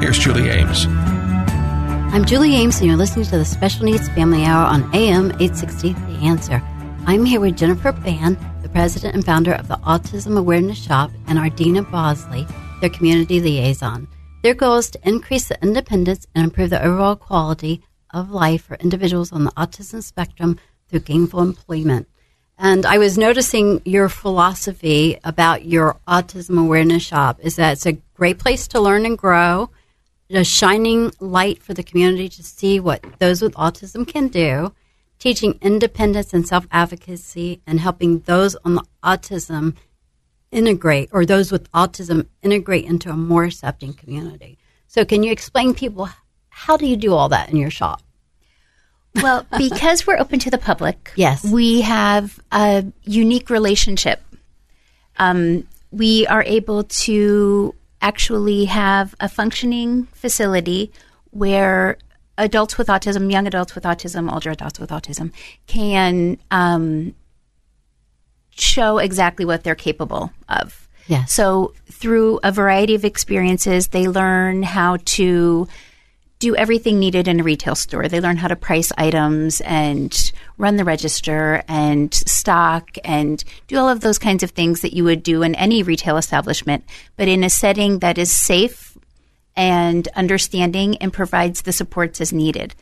here's 0.00 0.18
Julie 0.18 0.50
Ames. 0.50 0.84
I'm 2.12 2.26
Julie 2.26 2.56
Ames, 2.56 2.80
and 2.80 2.88
you're 2.88 2.98
listening 2.98 3.24
to 3.24 3.38
the 3.38 3.46
Special 3.46 3.86
Needs 3.86 4.06
Family 4.10 4.44
Hour 4.44 4.66
on 4.66 4.82
AM 4.94 5.30
860 5.40 5.94
The 5.94 6.26
Answer. 6.26 6.62
I'm 7.06 7.24
here 7.24 7.40
with 7.40 7.56
Jennifer 7.56 7.92
Band, 7.92 8.36
the 8.60 8.68
president 8.68 9.14
and 9.14 9.24
founder 9.24 9.54
of 9.54 9.66
the 9.66 9.76
Autism 9.76 10.36
Awareness 10.36 10.76
Shop, 10.76 11.10
and 11.26 11.38
Ardena 11.38 11.90
Bosley, 11.90 12.46
their 12.82 12.90
community 12.90 13.40
liaison. 13.40 14.06
Their 14.42 14.54
goal 14.54 14.76
is 14.76 14.90
to 14.90 15.00
increase 15.06 15.48
the 15.48 15.62
independence 15.62 16.26
and 16.34 16.44
improve 16.44 16.70
the 16.70 16.82
overall 16.82 17.16
quality 17.16 17.82
of 18.10 18.30
life 18.30 18.64
for 18.64 18.76
individuals 18.76 19.32
on 19.32 19.44
the 19.44 19.50
autism 19.52 20.02
spectrum 20.02 20.58
through 20.88 21.00
gainful 21.00 21.42
employment. 21.42 22.08
And 22.56 22.86
I 22.86 22.98
was 22.98 23.18
noticing 23.18 23.82
your 23.84 24.08
philosophy 24.08 25.18
about 25.24 25.66
your 25.66 25.98
autism 26.08 26.58
awareness 26.58 27.02
shop 27.02 27.38
is 27.42 27.56
that 27.56 27.72
it's 27.72 27.86
a 27.86 27.98
great 28.14 28.38
place 28.38 28.66
to 28.68 28.80
learn 28.80 29.04
and 29.04 29.16
grow, 29.16 29.70
a 30.30 30.44
shining 30.44 31.12
light 31.20 31.62
for 31.62 31.74
the 31.74 31.82
community 31.82 32.28
to 32.30 32.42
see 32.42 32.80
what 32.80 33.04
those 33.18 33.42
with 33.42 33.54
autism 33.54 34.06
can 34.06 34.28
do, 34.28 34.72
teaching 35.18 35.58
independence 35.60 36.32
and 36.32 36.46
self 36.46 36.66
advocacy, 36.70 37.60
and 37.66 37.80
helping 37.80 38.20
those 38.20 38.56
on 38.64 38.76
the 38.76 38.84
autism 39.02 39.74
integrate 40.52 41.10
or 41.12 41.24
those 41.24 41.52
with 41.52 41.70
autism 41.72 42.26
integrate 42.42 42.84
into 42.84 43.10
a 43.10 43.16
more 43.16 43.44
accepting 43.44 43.92
community. 43.92 44.58
So, 44.86 45.04
can 45.04 45.22
you 45.22 45.32
explain 45.32 45.74
people 45.74 46.08
how 46.48 46.76
do 46.76 46.86
you 46.86 46.96
do 46.96 47.14
all 47.14 47.28
that 47.28 47.48
in 47.48 47.56
your 47.56 47.70
shop? 47.70 48.02
Well, 49.14 49.46
because 49.58 50.06
we're 50.06 50.18
open 50.18 50.38
to 50.40 50.50
the 50.50 50.58
public, 50.58 51.12
yes, 51.16 51.44
we 51.44 51.82
have 51.82 52.38
a 52.52 52.84
unique 53.04 53.50
relationship. 53.50 54.20
Um, 55.16 55.66
we 55.90 56.26
are 56.26 56.42
able 56.44 56.84
to 56.84 57.74
actually 58.02 58.64
have 58.66 59.14
a 59.20 59.28
functioning 59.28 60.06
facility 60.12 60.92
where 61.30 61.98
adults 62.38 62.78
with 62.78 62.88
autism, 62.88 63.30
young 63.30 63.46
adults 63.46 63.74
with 63.74 63.84
autism, 63.84 64.32
older 64.32 64.50
adults 64.50 64.80
with 64.80 64.90
autism 64.90 65.32
can 65.66 66.38
um, 66.50 67.14
show 68.50 68.98
exactly 68.98 69.44
what 69.44 69.64
they're 69.64 69.74
capable 69.74 70.32
of. 70.48 70.88
Yes. 71.06 71.32
So 71.32 71.74
through 71.90 72.40
a 72.44 72.52
variety 72.52 72.94
of 72.94 73.04
experiences, 73.04 73.88
they 73.88 74.06
learn 74.06 74.62
how 74.62 74.98
to 75.04 75.66
do 76.38 76.56
everything 76.56 76.98
needed 76.98 77.28
in 77.28 77.38
a 77.38 77.42
retail 77.42 77.74
store. 77.74 78.08
They 78.08 78.20
learn 78.20 78.38
how 78.38 78.48
to 78.48 78.56
price 78.56 78.90
items 78.96 79.60
and 79.60 80.32
run 80.56 80.76
the 80.76 80.84
register 80.84 81.62
and 81.68 82.12
stock 82.14 82.96
and 83.04 83.44
do 83.68 83.76
all 83.76 83.88
of 83.88 84.00
those 84.00 84.18
kinds 84.18 84.42
of 84.42 84.50
things 84.52 84.80
that 84.80 84.94
you 84.94 85.04
would 85.04 85.22
do 85.22 85.42
in 85.42 85.54
any 85.54 85.82
retail 85.82 86.16
establishment, 86.16 86.84
but 87.16 87.28
in 87.28 87.44
a 87.44 87.50
setting 87.50 87.98
that 87.98 88.16
is 88.16 88.34
safe 88.34 88.96
and 89.54 90.08
understanding 90.16 90.96
and 90.96 91.12
provides 91.12 91.62
the 91.62 91.72
supports 91.72 92.20
as 92.22 92.32
needed. 92.32 92.74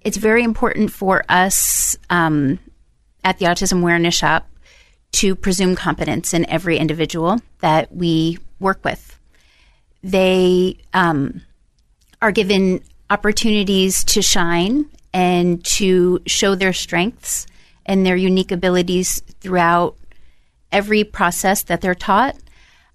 It's 0.00 0.16
very 0.16 0.42
important 0.42 0.90
for 0.90 1.22
us 1.28 1.96
um, 2.08 2.58
at 3.22 3.38
the 3.38 3.44
Autism 3.44 3.80
Awareness 3.80 4.14
Shop 4.14 4.48
to 5.12 5.34
presume 5.34 5.76
competence 5.76 6.34
in 6.34 6.48
every 6.48 6.78
individual 6.78 7.38
that 7.60 7.94
we 7.94 8.38
work 8.58 8.84
with. 8.84 9.18
They 10.02 10.78
um, 10.92 11.42
are 12.20 12.32
given 12.32 12.82
opportunities 13.10 14.04
to 14.04 14.22
shine 14.22 14.86
and 15.12 15.64
to 15.64 16.20
show 16.26 16.54
their 16.54 16.72
strengths 16.72 17.46
and 17.84 18.06
their 18.06 18.16
unique 18.16 18.50
abilities 18.50 19.20
throughout 19.40 19.96
every 20.70 21.04
process 21.04 21.62
that 21.64 21.80
they're 21.80 21.94
taught. 21.94 22.36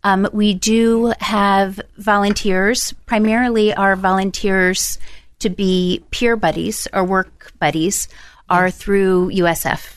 Um, 0.03 0.27
we 0.33 0.53
do 0.53 1.13
have 1.19 1.79
volunteers, 1.97 2.93
primarily 3.05 3.73
our 3.73 3.95
volunteers 3.95 4.97
to 5.39 5.49
be 5.49 6.03
peer 6.11 6.35
buddies 6.35 6.87
or 6.93 7.03
work 7.03 7.51
buddies 7.59 8.07
are 8.49 8.71
through 8.71 9.29
USF. 9.31 9.96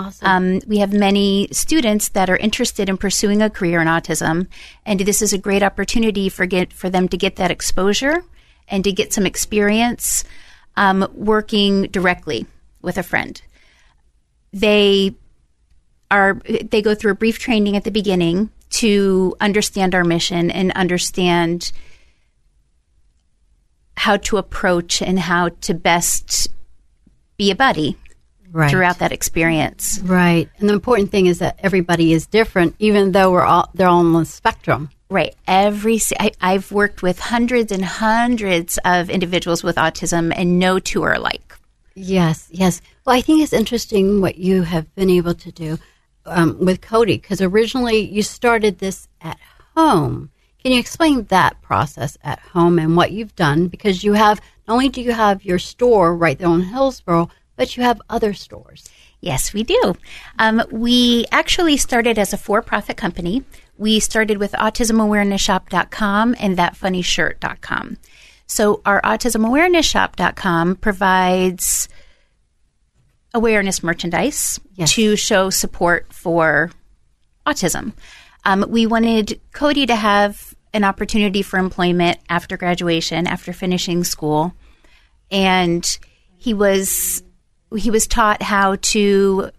Awesome. 0.00 0.26
Um, 0.26 0.60
we 0.66 0.78
have 0.78 0.94
many 0.94 1.46
students 1.52 2.08
that 2.08 2.30
are 2.30 2.36
interested 2.38 2.88
in 2.88 2.96
pursuing 2.96 3.42
a 3.42 3.50
career 3.50 3.82
in 3.82 3.86
autism, 3.86 4.46
and 4.86 5.00
this 5.00 5.20
is 5.20 5.34
a 5.34 5.38
great 5.38 5.62
opportunity 5.62 6.30
for 6.30 6.46
get 6.46 6.72
for 6.72 6.88
them 6.88 7.06
to 7.08 7.18
get 7.18 7.36
that 7.36 7.50
exposure 7.50 8.24
and 8.66 8.82
to 8.84 8.92
get 8.92 9.12
some 9.12 9.26
experience 9.26 10.24
um, 10.78 11.06
working 11.12 11.82
directly 11.82 12.46
with 12.80 12.96
a 12.96 13.02
friend. 13.02 13.42
They 14.54 15.16
are 16.10 16.40
they 16.64 16.80
go 16.80 16.94
through 16.94 17.12
a 17.12 17.16
brief 17.16 17.38
training 17.38 17.76
at 17.76 17.84
the 17.84 17.90
beginning 17.90 18.48
to 18.70 19.36
understand 19.38 19.94
our 19.94 20.04
mission 20.04 20.50
and 20.50 20.72
understand 20.72 21.72
how 23.98 24.16
to 24.16 24.38
approach 24.38 25.02
and 25.02 25.18
how 25.18 25.50
to 25.60 25.74
best 25.74 26.48
be 27.36 27.50
a 27.50 27.54
buddy 27.54 27.98
right. 28.52 28.70
throughout 28.70 28.98
that 28.98 29.12
experience. 29.12 30.00
Right. 30.02 30.48
And 30.58 30.68
the 30.68 30.72
important 30.72 31.10
thing 31.10 31.26
is 31.26 31.38
that 31.38 31.58
everybody 31.60 32.12
is 32.12 32.26
different, 32.26 32.74
even 32.78 33.12
though 33.12 33.30
we're 33.30 33.42
all 33.42 33.70
they're 33.74 33.88
all 33.88 34.00
on 34.00 34.12
the 34.12 34.24
spectrum. 34.24 34.90
Right. 35.08 35.34
Every 35.46 36.00
I, 36.18 36.32
I've 36.40 36.70
worked 36.70 37.02
with 37.02 37.18
hundreds 37.18 37.72
and 37.72 37.84
hundreds 37.84 38.78
of 38.84 39.10
individuals 39.10 39.62
with 39.62 39.76
autism, 39.76 40.32
and 40.34 40.58
no 40.58 40.78
two 40.78 41.02
are 41.02 41.14
alike. 41.14 41.56
Yes, 41.94 42.48
yes. 42.50 42.80
Well, 43.04 43.16
I 43.16 43.20
think 43.20 43.42
it's 43.42 43.52
interesting 43.52 44.20
what 44.20 44.36
you 44.36 44.62
have 44.62 44.94
been 44.94 45.10
able 45.10 45.34
to 45.34 45.50
do 45.50 45.78
um, 46.26 46.56
with 46.64 46.80
Cody 46.80 47.16
because 47.16 47.42
originally 47.42 47.98
you 47.98 48.22
started 48.22 48.78
this 48.78 49.08
at 49.20 49.38
home. 49.76 50.30
Can 50.62 50.72
you 50.72 50.78
explain 50.78 51.24
that 51.24 51.60
process 51.62 52.18
at 52.22 52.38
home 52.38 52.78
and 52.78 52.96
what 52.96 53.12
you've 53.12 53.34
done? 53.34 53.68
Because 53.68 54.04
you 54.04 54.12
have 54.12 54.40
not 54.68 54.74
only 54.74 54.88
do 54.90 55.00
you 55.00 55.12
have 55.12 55.44
your 55.44 55.58
store 55.58 56.14
right 56.14 56.38
there 56.38 56.48
in 56.48 56.60
Hillsborough, 56.60 57.30
but 57.60 57.76
you 57.76 57.82
have 57.82 58.00
other 58.08 58.32
stores. 58.32 58.88
Yes, 59.20 59.52
we 59.52 59.64
do. 59.64 59.94
Um, 60.38 60.62
we 60.70 61.26
actually 61.30 61.76
started 61.76 62.18
as 62.18 62.32
a 62.32 62.38
for 62.38 62.62
profit 62.62 62.96
company. 62.96 63.44
We 63.76 64.00
started 64.00 64.38
with 64.38 64.52
autismawarenessshop.com 64.52 66.36
and 66.40 66.56
thatfunnyshirt.com. 66.56 67.98
So, 68.46 68.80
our 68.86 69.02
autismawarenessshop.com 69.02 70.76
provides 70.76 71.90
awareness 73.34 73.82
merchandise 73.82 74.58
Yes. 74.74 74.94
to 74.94 75.14
show 75.16 75.50
support 75.50 76.14
for 76.14 76.70
autism. 77.44 77.92
Um, 78.46 78.64
we 78.70 78.86
wanted 78.86 79.38
Cody 79.52 79.84
to 79.84 79.96
have 79.96 80.54
an 80.72 80.82
opportunity 80.82 81.42
for 81.42 81.58
employment 81.58 82.20
after 82.30 82.56
graduation, 82.56 83.26
after 83.26 83.52
finishing 83.52 84.02
school, 84.02 84.54
and 85.30 85.98
he 86.38 86.54
was 86.54 87.22
he 87.76 87.90
was 87.90 88.06
taught 88.06 88.42
how 88.42 88.76
to 88.76 89.50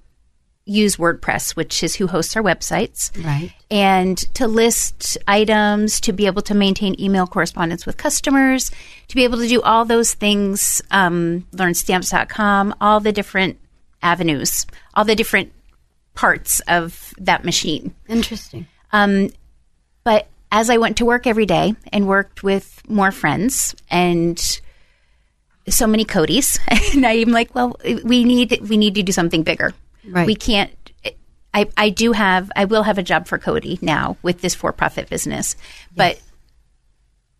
use 0.66 0.98
WordPress, 0.98 1.56
which 1.56 1.84
is 1.84 1.96
who 1.96 2.08
hosts 2.08 2.36
our 2.36 2.44
websites, 2.44 3.12
Right. 3.26 3.52
and 3.72 4.18
to 4.36 4.48
list 4.48 5.18
items, 5.28 6.00
to 6.02 6.14
be 6.14 6.28
able 6.28 6.44
to 6.44 6.54
maintain 6.54 6.96
email 7.00 7.26
correspondence 7.26 7.86
with 7.86 7.98
customers, 7.98 8.70
to 9.08 9.16
be 9.16 9.24
able 9.24 9.40
to 9.40 9.48
do 9.48 9.62
all 9.64 9.86
those 9.86 10.14
things, 10.14 10.82
um, 10.92 11.48
learn 11.52 11.74
stamps.com, 11.74 12.76
all 12.80 13.00
the 13.00 13.12
different 13.12 13.58
avenues, 14.04 14.66
all 14.94 15.04
the 15.04 15.16
different 15.16 15.52
parts 16.14 16.60
of 16.68 17.14
that 17.18 17.44
machine. 17.44 17.94
Interesting. 18.08 18.68
Um, 18.94 19.30
but 20.04 20.28
as 20.52 20.70
I 20.70 20.78
went 20.78 20.98
to 20.98 21.06
work 21.06 21.26
every 21.26 21.46
day 21.46 21.74
and 21.92 22.08
worked 22.08 22.44
with 22.44 22.82
more 22.88 23.12
friends 23.12 23.74
and 23.90 24.62
so 25.72 25.88
many 25.88 26.06
Codys, 26.06 26.60
and 26.94 27.06
I'm 27.06 27.32
like, 27.32 27.56
well, 27.56 27.76
we 28.04 28.24
need 28.24 28.60
we 28.70 28.78
need 28.78 28.96
to 28.96 29.04
do 29.04 29.12
something 29.12 29.44
bigger. 29.44 29.74
Right. 30.08 30.28
We 30.28 30.36
can't. 30.36 30.72
I, 31.54 31.68
I 31.76 31.90
do 31.90 32.12
have 32.14 32.50
I 32.56 32.66
will 32.66 32.84
have 32.84 32.98
a 32.98 33.04
job 33.04 33.28
for 33.28 33.38
Cody 33.38 33.78
now 33.82 34.16
with 34.22 34.42
this 34.42 34.56
for 34.56 34.72
profit 34.72 35.10
business, 35.10 35.56
but 35.96 36.22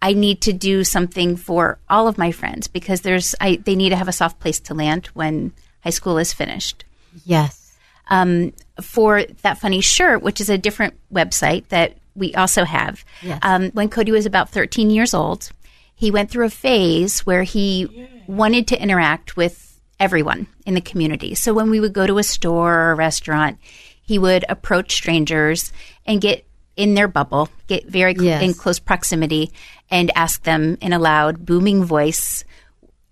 I 0.02 0.14
need 0.14 0.42
to 0.42 0.54
do 0.54 0.84
something 0.84 1.38
for 1.38 1.78
all 1.90 2.08
of 2.08 2.18
my 2.18 2.32
friends 2.32 2.68
because 2.68 3.02
there's 3.02 3.36
I 3.40 3.58
they 3.64 3.76
need 3.76 3.90
to 3.90 3.96
have 3.96 4.08
a 4.08 4.12
soft 4.14 4.40
place 4.40 4.60
to 4.62 4.74
land 4.74 5.08
when 5.14 5.54
high 5.84 5.92
school 5.92 6.18
is 6.18 6.34
finished 6.34 6.84
Yes. 7.26 7.78
um, 8.10 8.54
for 8.82 9.24
that 9.44 9.60
funny 9.60 9.82
shirt, 9.82 10.22
which 10.22 10.42
is 10.42 10.50
a 10.50 10.58
different 10.58 10.96
website 11.14 11.68
that 11.70 11.98
we 12.16 12.34
also 12.36 12.66
have. 12.66 13.06
Yes. 13.22 13.40
Um, 13.44 13.70
when 13.72 13.90
Cody 13.90 14.12
was 14.12 14.26
about 14.26 14.50
13 14.50 14.90
years 14.90 15.14
old, 15.14 15.52
he 15.96 16.12
went 16.12 16.30
through 16.32 16.46
a 16.46 16.50
phase 16.50 17.22
where 17.26 17.44
he 17.44 18.10
wanted 18.32 18.68
to 18.68 18.82
interact 18.82 19.36
with 19.36 19.80
everyone 20.00 20.48
in 20.66 20.74
the 20.74 20.82
community. 20.82 21.36
So 21.36 21.54
when 21.54 21.70
we 21.70 21.80
would 21.80 21.94
go 21.94 22.08
to 22.08 22.18
a 22.18 22.24
store 22.24 22.74
or 22.74 22.92
a 22.92 22.96
restaurant, 22.96 23.58
he 24.02 24.18
would 24.18 24.46
approach 24.50 24.94
strangers 24.94 25.72
and 26.06 26.22
get 26.22 26.46
in 26.78 26.94
their 26.96 27.08
bubble, 27.08 27.50
get 27.68 27.86
very 27.86 28.14
cl- 28.16 28.26
Yes. 28.26 28.42
in 28.44 28.54
close 28.54 28.80
proximity, 28.80 29.52
and 29.90 30.10
ask 30.16 30.44
them 30.44 30.78
in 30.82 30.94
a 30.94 31.00
loud, 31.00 31.46
booming 31.46 31.84
voice, 31.84 32.44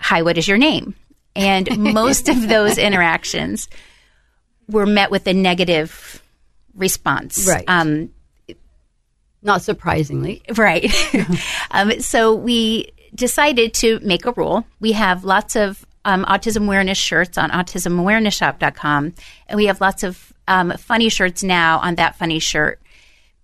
Hi, 0.02 0.22
what 0.22 0.38
is 0.38 0.48
your 0.48 0.58
name? 0.58 0.96
And 1.36 1.78
most 1.94 2.30
of 2.30 2.48
those 2.48 2.78
interactions 2.78 3.68
were 4.70 4.86
met 4.86 5.12
with 5.12 5.28
a 5.28 5.34
negative 5.34 6.24
response. 6.74 7.46
Right. 7.48 7.66
Um, 7.68 8.12
Not 9.44 9.62
surprisingly. 9.62 10.42
right. 10.56 10.90
um, 11.72 12.00
so 12.00 12.34
we 12.34 12.92
decided 13.14 13.74
to 13.76 14.00
make 14.02 14.26
a 14.26 14.32
rule. 14.32 14.66
We 14.80 14.94
have 14.94 15.24
lots 15.24 15.56
of 15.56 15.86
um, 16.06 16.26
autism 16.26 16.66
awareness 16.66 16.98
shirts 16.98 17.38
on 17.38 17.50
autismawarenessshop.com, 17.52 19.14
and 19.48 19.58
we 19.58 19.66
have 19.66 19.82
lots 19.82 20.04
of 20.04 20.34
um, 20.48 20.72
funny 20.78 21.10
shirts 21.10 21.44
now 21.44 21.80
on 21.80 21.96
that 21.96 22.16
funny 22.16 22.40
shirt 22.40 22.80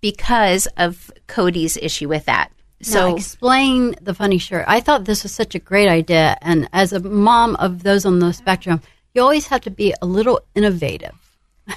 because 0.02 0.68
of 0.78 1.12
Cody's 1.28 1.78
issue 1.78 2.08
with 2.08 2.26
that. 2.26 2.52
So 2.82 2.92
So 2.92 3.16
explain 3.16 3.96
the 4.02 4.14
funny 4.14 4.38
shirt. 4.38 4.66
I 4.68 4.80
thought 4.80 5.06
this 5.06 5.24
was 5.24 5.32
such 5.32 5.56
a 5.56 5.60
great 5.60 5.88
idea, 5.88 6.38
and 6.42 6.70
as 6.74 6.94
a 6.94 7.00
mom 7.00 7.56
of 7.58 7.84
those 7.84 8.06
on 8.06 8.20
the 8.20 8.34
spectrum, 8.34 8.82
you 9.14 9.22
always 9.22 9.48
have 9.48 9.62
to 9.62 9.72
be 9.72 9.94
a 10.02 10.06
little 10.06 10.42
innovative. 10.56 11.16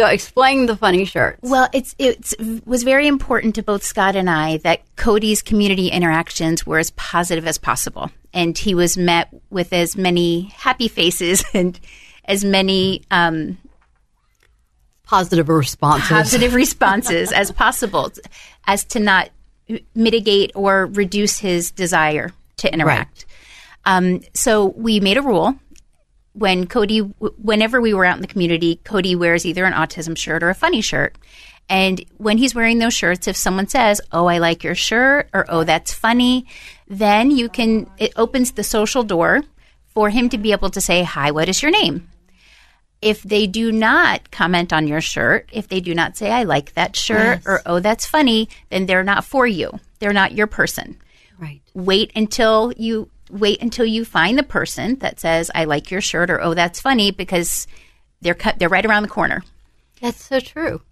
so 0.00 0.06
explain 0.06 0.66
the 0.66 0.76
funny 0.76 1.04
shirts. 1.04 1.38
Well, 1.42 1.68
it's 1.74 1.94
it 1.98 2.34
was 2.64 2.82
very 2.82 3.06
important 3.06 3.54
to 3.56 3.62
both 3.62 3.82
Scott 3.82 4.16
and 4.16 4.30
I 4.30 4.56
that 4.58 4.80
Cody's 4.96 5.42
community 5.42 5.88
interactions 5.88 6.66
were 6.66 6.78
as 6.78 6.90
positive 6.92 7.46
as 7.46 7.58
possible, 7.58 8.10
and 8.32 8.56
he 8.56 8.74
was 8.74 8.96
met 8.96 9.28
with 9.50 9.72
as 9.72 9.96
many 9.96 10.52
happy 10.56 10.88
faces 10.88 11.44
and 11.54 11.78
as 12.24 12.44
many 12.44 13.02
um, 13.10 13.58
Positive 15.04 15.48
responses. 15.48 16.08
positive 16.08 16.54
responses 16.64 17.32
as 17.32 17.50
possible, 17.50 18.10
as 18.66 18.84
to 18.84 19.00
not 19.00 19.28
mitigate 19.94 20.52
or 20.54 20.86
reduce 20.86 21.38
his 21.38 21.72
desire 21.72 22.32
to 22.56 22.72
interact. 22.72 23.26
Um, 23.84 24.20
so 24.34 24.66
we 24.66 25.00
made 25.00 25.16
a 25.16 25.22
rule. 25.22 25.56
When 26.32 26.66
Cody, 26.66 26.98
whenever 26.98 27.80
we 27.80 27.92
were 27.92 28.04
out 28.04 28.16
in 28.16 28.22
the 28.22 28.28
community, 28.28 28.80
Cody 28.84 29.16
wears 29.16 29.44
either 29.44 29.64
an 29.64 29.72
autism 29.72 30.16
shirt 30.16 30.42
or 30.42 30.48
a 30.50 30.54
funny 30.54 30.80
shirt. 30.80 31.16
And 31.68 32.04
when 32.18 32.38
he's 32.38 32.54
wearing 32.54 32.78
those 32.78 32.94
shirts, 32.94 33.28
if 33.28 33.36
someone 33.36 33.68
says, 33.68 34.00
"Oh, 34.12 34.26
I 34.26 34.38
like 34.38 34.64
your 34.64 34.74
shirt," 34.74 35.28
or 35.32 35.44
"Oh, 35.48 35.64
that's 35.64 35.92
funny," 35.92 36.46
then 36.88 37.30
you 37.30 37.48
can. 37.48 37.88
It 37.98 38.12
opens 38.16 38.52
the 38.52 38.64
social 38.64 39.02
door 39.02 39.42
for 39.86 40.10
him 40.10 40.28
to 40.30 40.38
be 40.38 40.52
able 40.52 40.70
to 40.70 40.80
say, 40.80 41.02
"Hi, 41.04 41.30
what 41.30 41.48
is 41.48 41.62
your 41.62 41.70
name?" 41.70 42.08
if 43.02 43.22
they 43.22 43.46
do 43.46 43.72
not 43.72 44.30
comment 44.30 44.74
on 44.74 44.86
your 44.86 45.00
shirt, 45.00 45.48
if 45.52 45.68
they 45.68 45.80
do 45.80 45.94
not 45.94 46.18
say, 46.18 46.30
I 46.30 46.42
like 46.42 46.74
that 46.74 46.94
shirt 46.94 47.38
Yes. 47.38 47.42
or, 47.46 47.62
oh, 47.64 47.80
that's 47.80 48.04
funny, 48.04 48.46
then 48.68 48.84
they're 48.84 49.02
not 49.02 49.24
for 49.24 49.46
you. 49.46 49.80
They're 50.00 50.12
not 50.12 50.32
your 50.32 50.46
person. 50.46 50.98
Right. 51.38 51.62
Wait 51.72 52.12
until 52.14 52.74
you 52.76 53.08
wait 53.30 53.62
until 53.62 53.86
you 53.86 54.04
find 54.04 54.38
the 54.38 54.42
person 54.42 54.96
that 55.00 55.20
says, 55.20 55.50
I 55.54 55.64
like 55.64 55.90
your 55.90 56.00
shirt 56.00 56.30
or, 56.30 56.40
oh, 56.40 56.54
that's 56.54 56.80
funny 56.80 57.10
because 57.10 57.66
they're 58.20 58.34
cut, 58.34 58.58
they're 58.58 58.68
right 58.68 58.84
around 58.84 59.02
the 59.02 59.08
corner. 59.08 59.42
That's 60.00 60.24
so 60.24 60.40
true. 60.40 60.82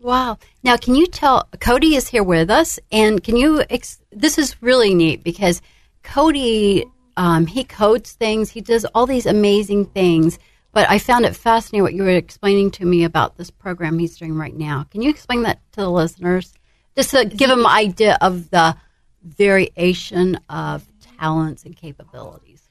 Wow. 0.00 0.38
Now, 0.62 0.76
can 0.76 0.94
you 0.94 1.06
tell 1.06 1.48
Cody 1.60 1.96
is 1.96 2.08
here 2.08 2.22
with 2.22 2.50
us, 2.50 2.78
and 2.92 3.24
can 3.24 3.36
you? 3.36 3.64
Ex- 3.70 4.02
this 4.12 4.36
is 4.36 4.62
really 4.62 4.94
neat 4.94 5.24
because 5.24 5.62
Cody, 6.02 6.84
um, 7.16 7.46
he 7.46 7.64
codes 7.64 8.12
things. 8.12 8.50
He 8.50 8.60
does 8.60 8.84
all 8.94 9.06
these 9.06 9.24
amazing 9.24 9.86
things. 9.86 10.38
But 10.72 10.90
I 10.90 10.98
found 10.98 11.24
it 11.24 11.36
fascinating 11.36 11.84
what 11.84 11.94
you 11.94 12.02
were 12.02 12.10
explaining 12.10 12.72
to 12.72 12.84
me 12.84 13.04
about 13.04 13.38
this 13.38 13.48
program 13.48 13.98
he's 13.98 14.18
doing 14.18 14.36
right 14.36 14.54
now. 14.54 14.84
Can 14.90 15.00
you 15.00 15.08
explain 15.08 15.42
that 15.44 15.60
to 15.72 15.80
the 15.80 15.90
listeners, 15.90 16.52
just 16.96 17.10
to 17.10 17.24
give 17.24 17.48
them 17.48 17.60
an 17.60 17.66
idea 17.66 18.18
of 18.20 18.50
the 18.50 18.76
variation 19.22 20.38
of 20.50 20.84
talents 21.24 21.64
and 21.64 21.76
capabilities? 21.76 22.62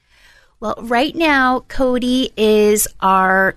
Well, 0.60 0.76
right 0.82 1.14
now, 1.14 1.60
Cody 1.68 2.30
is 2.36 2.86
our 3.00 3.56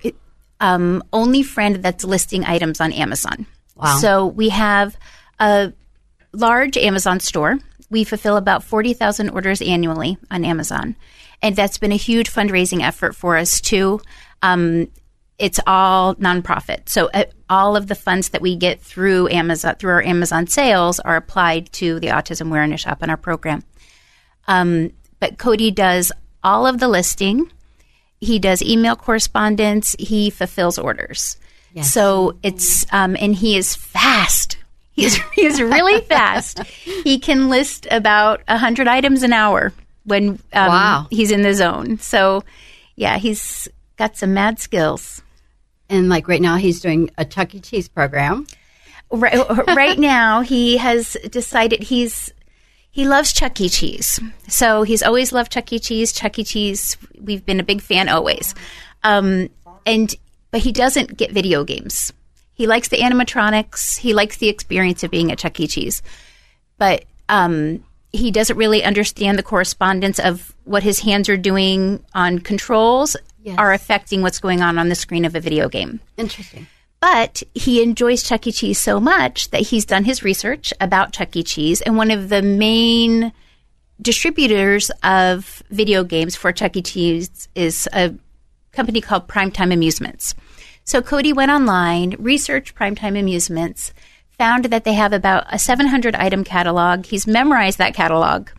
um, 0.59 1.03
only 1.13 1.43
friend 1.43 1.77
that's 1.77 2.03
listing 2.03 2.43
items 2.45 2.81
on 2.81 2.91
Amazon. 2.91 3.45
Wow. 3.75 3.97
So 3.97 4.25
we 4.25 4.49
have 4.49 4.97
a 5.39 5.73
large 6.33 6.77
Amazon 6.77 7.19
store. 7.19 7.59
We 7.89 8.03
fulfill 8.03 8.37
about 8.37 8.63
40,000 8.63 9.29
orders 9.29 9.61
annually 9.61 10.17
on 10.31 10.43
Amazon. 10.43 10.95
And 11.41 11.55
that's 11.55 11.77
been 11.77 11.91
a 11.91 11.97
huge 11.97 12.31
fundraising 12.31 12.81
effort 12.81 13.15
for 13.15 13.37
us, 13.37 13.61
too. 13.61 14.01
Um, 14.41 14.87
it's 15.37 15.59
all 15.67 16.15
nonprofit. 16.15 16.89
So 16.89 17.09
uh, 17.13 17.25
all 17.47 17.75
of 17.75 17.87
the 17.87 17.95
funds 17.95 18.29
that 18.29 18.41
we 18.41 18.55
get 18.55 18.81
through 18.81 19.29
Amazon, 19.29 19.75
through 19.75 19.91
our 19.91 20.03
Amazon 20.03 20.47
sales, 20.47 20.99
are 20.99 21.15
applied 21.15 21.71
to 21.73 21.99
the 21.99 22.07
Autism 22.07 22.47
Awareness 22.47 22.81
Shop 22.81 22.97
and 23.01 23.11
our 23.11 23.17
program. 23.17 23.63
Um, 24.47 24.91
but 25.19 25.37
Cody 25.37 25.71
does 25.71 26.11
all 26.43 26.65
of 26.67 26.79
the 26.79 26.87
listing. 26.87 27.51
He 28.19 28.39
does 28.39 28.61
email 28.61 28.95
correspondence. 28.95 29.95
He 29.99 30.29
fulfills 30.29 30.77
orders. 30.77 31.37
Yes. 31.73 31.91
So 31.93 32.37
it's 32.43 32.85
um, 32.93 33.15
and 33.19 33.35
he 33.35 33.57
is 33.57 33.75
fast. 33.75 34.57
He 34.93 35.05
is 35.05 35.19
he 35.33 35.45
is 35.45 35.61
really 35.61 36.01
fast. 36.09 36.63
He 36.63 37.19
can 37.19 37.49
list 37.49 37.87
about 37.91 38.41
hundred 38.47 38.87
items 38.87 39.23
an 39.23 39.33
hour 39.33 39.73
when 40.05 40.29
um, 40.53 40.67
Wow. 40.67 41.07
he's 41.11 41.31
in 41.31 41.41
the 41.41 41.53
zone. 41.53 41.99
So 41.99 42.43
yeah, 42.95 43.17
he's 43.17 43.67
got 43.97 44.17
some 44.17 44.33
mad 44.33 44.59
skills. 44.59 45.21
And 45.89 46.09
like 46.09 46.27
right 46.27 46.41
now, 46.41 46.55
he's 46.57 46.81
doing 46.81 47.09
a 47.17 47.23
Chuck 47.25 47.53
E. 47.55 47.59
Cheese 47.59 47.87
program. 47.87 48.45
Right, 49.09 49.37
right 49.67 49.97
now, 49.97 50.41
he 50.41 50.77
has 50.77 51.15
decided 51.31 51.83
he's 51.83 52.33
he 52.97 53.07
loves 53.07 53.31
Chuck 53.31 53.61
E. 53.61 53.69
Cheese. 53.69 54.19
So 54.47 54.81
he's 54.81 55.03
always 55.03 55.31
loved 55.31 55.51
Chuck 55.51 55.71
E. 55.71 55.77
Cheese. 55.77 56.11
Chuck 56.11 56.39
E. 56.39 56.43
Cheese, 56.43 56.97
we've 57.21 57.45
been 57.45 57.59
a 57.59 57.63
big 57.63 57.79
fan 57.81 58.09
always. 58.09 58.55
Um, 59.03 59.49
and 59.85 60.13
but 60.51 60.61
he 60.61 60.71
doesn't 60.71 61.15
get 61.15 61.31
video 61.31 61.63
games. 61.63 62.11
He 62.55 62.65
likes 62.65 62.87
the 62.87 62.97
animatronics. 62.97 63.97
He 63.99 64.13
likes 64.15 64.37
the 64.37 64.49
experience 64.49 65.03
of 65.03 65.11
being 65.11 65.31
at 65.31 65.37
Chuck 65.37 65.59
E. 65.59 65.67
Cheese. 65.67 66.01
but 66.79 67.05
um, 67.29 67.83
he 68.13 68.31
doesn't 68.31 68.57
really 68.57 68.83
understand 68.83 69.37
the 69.37 69.43
correspondence 69.43 70.17
of 70.19 70.55
what 70.63 70.81
his 70.81 70.99
hands 71.01 71.29
are 71.29 71.37
doing 71.37 72.03
on 72.15 72.39
controls 72.39 73.15
Yes. 73.43 73.57
are 73.59 73.71
affecting 73.73 74.21
what's 74.23 74.39
going 74.39 74.61
on 74.61 74.77
on 74.77 74.89
the 74.89 74.95
screen 74.95 75.23
of 75.23 75.35
a 75.35 75.39
video 75.39 75.69
game. 75.69 75.99
Interesting. 76.17 76.67
But 76.99 77.43
he 77.53 77.83
enjoys 77.83 78.23
Chuck 78.23 78.47
E. 78.47 78.51
Cheese 78.51 78.79
so 78.79 78.99
much 78.99 79.51
that 79.51 79.61
he's 79.61 79.85
done 79.85 80.05
his 80.05 80.23
research 80.23 80.73
about 80.81 81.13
Chuck 81.13 81.35
E. 81.35 81.43
Cheese, 81.43 81.81
and 81.81 81.95
one 81.95 82.11
of 82.11 82.29
the 82.29 82.41
main 82.41 83.31
distributors 84.01 84.89
of 85.03 85.63
video 85.69 86.03
games 86.03 86.35
for 86.35 86.51
Chuck 86.51 86.75
E. 86.75 86.81
Cheese 86.81 87.47
is 87.55 87.87
a 87.93 88.13
company 88.71 89.01
called 89.01 89.27
Primetime 89.27 89.73
Amusements. 89.73 90.35
So 90.83 91.01
Cody 91.01 91.33
went 91.33 91.51
online, 91.51 92.15
researched 92.17 92.75
Primetime 92.75 93.19
Amusements, 93.19 93.93
found 94.37 94.65
that 94.65 94.83
they 94.83 94.93
have 94.93 95.13
about 95.13 95.45
a 95.51 95.59
700 95.59 96.15
item 96.15 96.43
catalog. 96.43 97.05
He's 97.05 97.27
memorized 97.27 97.77
that 97.77 97.93
catalog. 97.93 98.49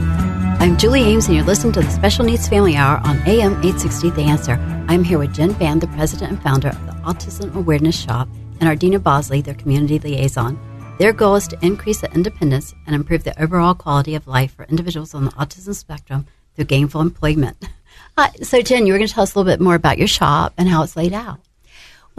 I'm 0.60 0.76
Julie 0.76 1.02
Ames, 1.02 1.26
and 1.26 1.36
you're 1.36 1.44
listening 1.44 1.72
to 1.74 1.80
the 1.80 1.90
Special 1.90 2.24
Needs 2.24 2.48
Family 2.48 2.76
Hour 2.76 3.00
on 3.04 3.16
AM 3.26 3.52
860 3.58 4.10
The 4.10 4.22
Answer. 4.22 4.54
I'm 4.88 5.04
here 5.04 5.18
with 5.18 5.34
Jen 5.34 5.52
Band, 5.52 5.80
the 5.80 5.86
president 5.88 6.32
and 6.32 6.42
founder 6.42 6.68
of 6.68 6.86
the 6.86 6.92
Autism 7.02 7.54
Awareness 7.54 7.98
Shop, 7.98 8.28
and 8.60 8.68
Ardena 8.68 9.02
Bosley, 9.02 9.42
their 9.42 9.54
community 9.54 9.98
liaison. 9.98 10.58
Their 10.98 11.12
goal 11.12 11.36
is 11.36 11.48
to 11.48 11.58
increase 11.64 12.00
the 12.00 12.12
independence 12.12 12.74
and 12.86 12.94
improve 12.94 13.24
the 13.24 13.40
overall 13.42 13.74
quality 13.74 14.14
of 14.14 14.26
life 14.26 14.54
for 14.54 14.64
individuals 14.64 15.14
on 15.14 15.24
the 15.24 15.30
autism 15.32 15.74
spectrum 15.74 16.26
through 16.56 16.66
gainful 16.66 17.00
employment. 17.00 17.68
Uh, 18.16 18.28
so, 18.42 18.60
Jen, 18.60 18.86
you 18.86 18.92
were 18.92 18.98
going 18.98 19.08
to 19.08 19.12
tell 19.12 19.22
us 19.22 19.34
a 19.34 19.38
little 19.38 19.50
bit 19.50 19.60
more 19.60 19.74
about 19.74 19.98
your 19.98 20.06
shop 20.06 20.52
and 20.58 20.68
how 20.68 20.82
it's 20.82 20.96
laid 20.96 21.12
out. 21.12 21.40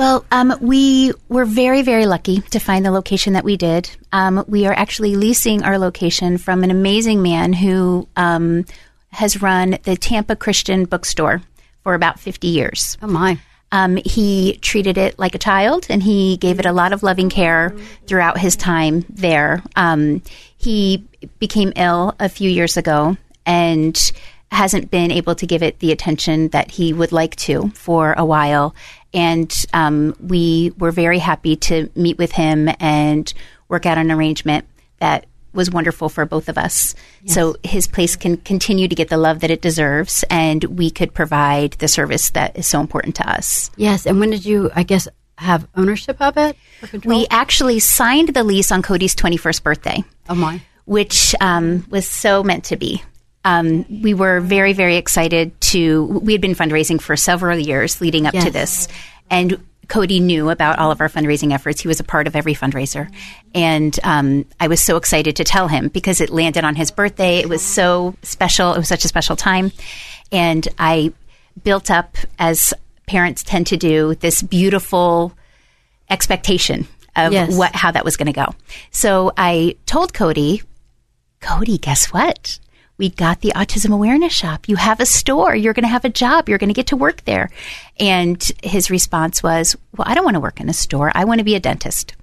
Well, 0.01 0.25
um, 0.31 0.55
we 0.61 1.13
were 1.29 1.45
very, 1.45 1.83
very 1.83 2.07
lucky 2.07 2.39
to 2.49 2.57
find 2.57 2.83
the 2.83 2.89
location 2.89 3.33
that 3.33 3.43
we 3.43 3.55
did. 3.55 3.87
Um, 4.11 4.43
we 4.47 4.65
are 4.65 4.73
actually 4.73 5.15
leasing 5.15 5.61
our 5.61 5.77
location 5.77 6.39
from 6.39 6.63
an 6.63 6.71
amazing 6.71 7.21
man 7.21 7.53
who 7.53 8.07
um, 8.15 8.65
has 9.11 9.43
run 9.43 9.77
the 9.83 9.95
Tampa 9.95 10.35
Christian 10.35 10.85
Bookstore 10.85 11.43
for 11.83 11.93
about 11.93 12.19
50 12.19 12.47
years. 12.47 12.97
Oh, 13.03 13.05
my. 13.05 13.37
Um, 13.71 13.97
he 13.97 14.57
treated 14.63 14.97
it 14.97 15.19
like 15.19 15.35
a 15.35 15.37
child 15.37 15.85
and 15.87 16.01
he 16.01 16.35
gave 16.37 16.59
it 16.59 16.65
a 16.65 16.73
lot 16.73 16.93
of 16.93 17.03
loving 17.03 17.29
care 17.29 17.71
throughout 18.07 18.39
his 18.39 18.55
time 18.55 19.05
there. 19.07 19.61
Um, 19.75 20.23
he 20.57 21.05
became 21.37 21.73
ill 21.75 22.15
a 22.19 22.27
few 22.27 22.49
years 22.49 22.75
ago 22.75 23.17
and 23.45 24.11
hasn't 24.51 24.91
been 24.91 25.11
able 25.11 25.33
to 25.35 25.47
give 25.47 25.63
it 25.63 25.79
the 25.79 25.91
attention 25.91 26.49
that 26.49 26.71
he 26.71 26.93
would 26.93 27.11
like 27.11 27.35
to 27.37 27.69
for 27.69 28.13
a 28.13 28.25
while. 28.25 28.75
And 29.13 29.65
um, 29.73 30.15
we 30.19 30.73
were 30.77 30.91
very 30.91 31.19
happy 31.19 31.55
to 31.55 31.89
meet 31.95 32.17
with 32.17 32.33
him 32.33 32.69
and 32.79 33.33
work 33.69 33.85
out 33.85 33.97
an 33.97 34.11
arrangement 34.11 34.65
that 34.99 35.25
was 35.53 35.69
wonderful 35.69 36.09
for 36.09 36.25
both 36.25 36.49
of 36.49 36.57
us. 36.57 36.95
So 37.25 37.55
his 37.63 37.87
place 37.87 38.15
can 38.15 38.37
continue 38.37 38.87
to 38.87 38.95
get 38.95 39.09
the 39.09 39.17
love 39.17 39.41
that 39.41 39.51
it 39.51 39.61
deserves, 39.61 40.23
and 40.29 40.63
we 40.63 40.89
could 40.89 41.13
provide 41.13 41.73
the 41.73 41.87
service 41.87 42.29
that 42.31 42.57
is 42.57 42.67
so 42.67 42.79
important 42.79 43.15
to 43.15 43.29
us. 43.29 43.69
Yes, 43.75 44.05
and 44.05 44.19
when 44.19 44.29
did 44.29 44.45
you, 44.45 44.71
I 44.75 44.83
guess, 44.83 45.09
have 45.37 45.67
ownership 45.75 46.21
of 46.21 46.37
it? 46.37 46.55
We 47.03 47.27
actually 47.29 47.79
signed 47.79 48.29
the 48.29 48.43
lease 48.43 48.71
on 48.71 48.81
Cody's 48.81 49.15
21st 49.15 49.63
birthday, 49.63 50.03
oh, 50.29 50.35
my. 50.35 50.61
which 50.85 51.35
um, 51.41 51.85
was 51.89 52.07
so 52.07 52.43
meant 52.43 52.65
to 52.65 52.77
be. 52.77 53.03
Um, 53.43 53.85
we 54.01 54.13
were 54.13 54.39
very, 54.39 54.73
very 54.73 54.97
excited 54.97 55.59
to. 55.61 56.05
We 56.05 56.33
had 56.33 56.41
been 56.41 56.55
fundraising 56.55 57.01
for 57.01 57.15
several 57.15 57.57
years 57.57 57.99
leading 58.01 58.27
up 58.27 58.33
to 58.33 58.51
this, 58.51 58.87
and 59.29 59.63
Cody 59.87 60.19
knew 60.19 60.49
about 60.49 60.79
all 60.79 60.91
of 60.91 61.01
our 61.01 61.09
fundraising 61.09 61.51
efforts. 61.51 61.81
He 61.81 61.87
was 61.87 61.99
a 61.99 62.03
part 62.03 62.27
of 62.27 62.35
every 62.35 62.53
fundraiser, 62.53 63.11
and 63.55 63.99
um, 64.03 64.45
I 64.59 64.67
was 64.67 64.79
so 64.81 64.95
excited 64.95 65.35
to 65.37 65.43
tell 65.43 65.67
him 65.67 65.87
because 65.87 66.21
it 66.21 66.29
landed 66.29 66.63
on 66.63 66.75
his 66.75 66.91
birthday. 66.91 67.39
It 67.39 67.49
was 67.49 67.61
so 67.61 68.15
special. 68.21 68.73
It 68.73 68.77
was 68.77 68.87
such 68.87 69.05
a 69.05 69.07
special 69.07 69.35
time, 69.35 69.71
and 70.31 70.67
I 70.77 71.11
built 71.63 71.89
up, 71.91 72.15
as 72.39 72.73
parents 73.07 73.43
tend 73.43 73.67
to 73.67 73.77
do, 73.77 74.15
this 74.15 74.41
beautiful 74.41 75.33
expectation 76.09 76.87
of 77.15 77.33
Yes. 77.33 77.55
what 77.57 77.75
how 77.75 77.91
that 77.91 78.05
was 78.05 78.15
going 78.17 78.27
to 78.27 78.33
go. 78.33 78.53
So 78.91 79.33
I 79.35 79.75
told 79.85 80.13
Cody, 80.13 80.61
Cody, 81.41 81.77
guess 81.77 82.13
what? 82.13 82.59
We 83.01 83.09
got 83.09 83.41
the 83.41 83.51
autism 83.55 83.91
awareness 83.91 84.31
shop. 84.31 84.69
You 84.69 84.75
have 84.75 84.99
a 84.99 85.07
store. 85.07 85.55
You're 85.55 85.73
going 85.73 85.85
to 85.85 85.89
have 85.89 86.05
a 86.05 86.09
job. 86.09 86.47
You're 86.47 86.59
going 86.59 86.69
to 86.69 86.75
get 86.75 86.85
to 86.87 86.95
work 86.95 87.25
there. 87.25 87.49
And 87.99 88.39
his 88.61 88.91
response 88.91 89.41
was, 89.41 89.75
Well, 89.97 90.07
I 90.07 90.13
don't 90.13 90.23
want 90.23 90.35
to 90.35 90.39
work 90.39 90.61
in 90.61 90.69
a 90.69 90.73
store. 90.73 91.11
I 91.15 91.25
want 91.25 91.39
to 91.39 91.43
be 91.43 91.55
a 91.55 91.59
dentist. 91.59 92.13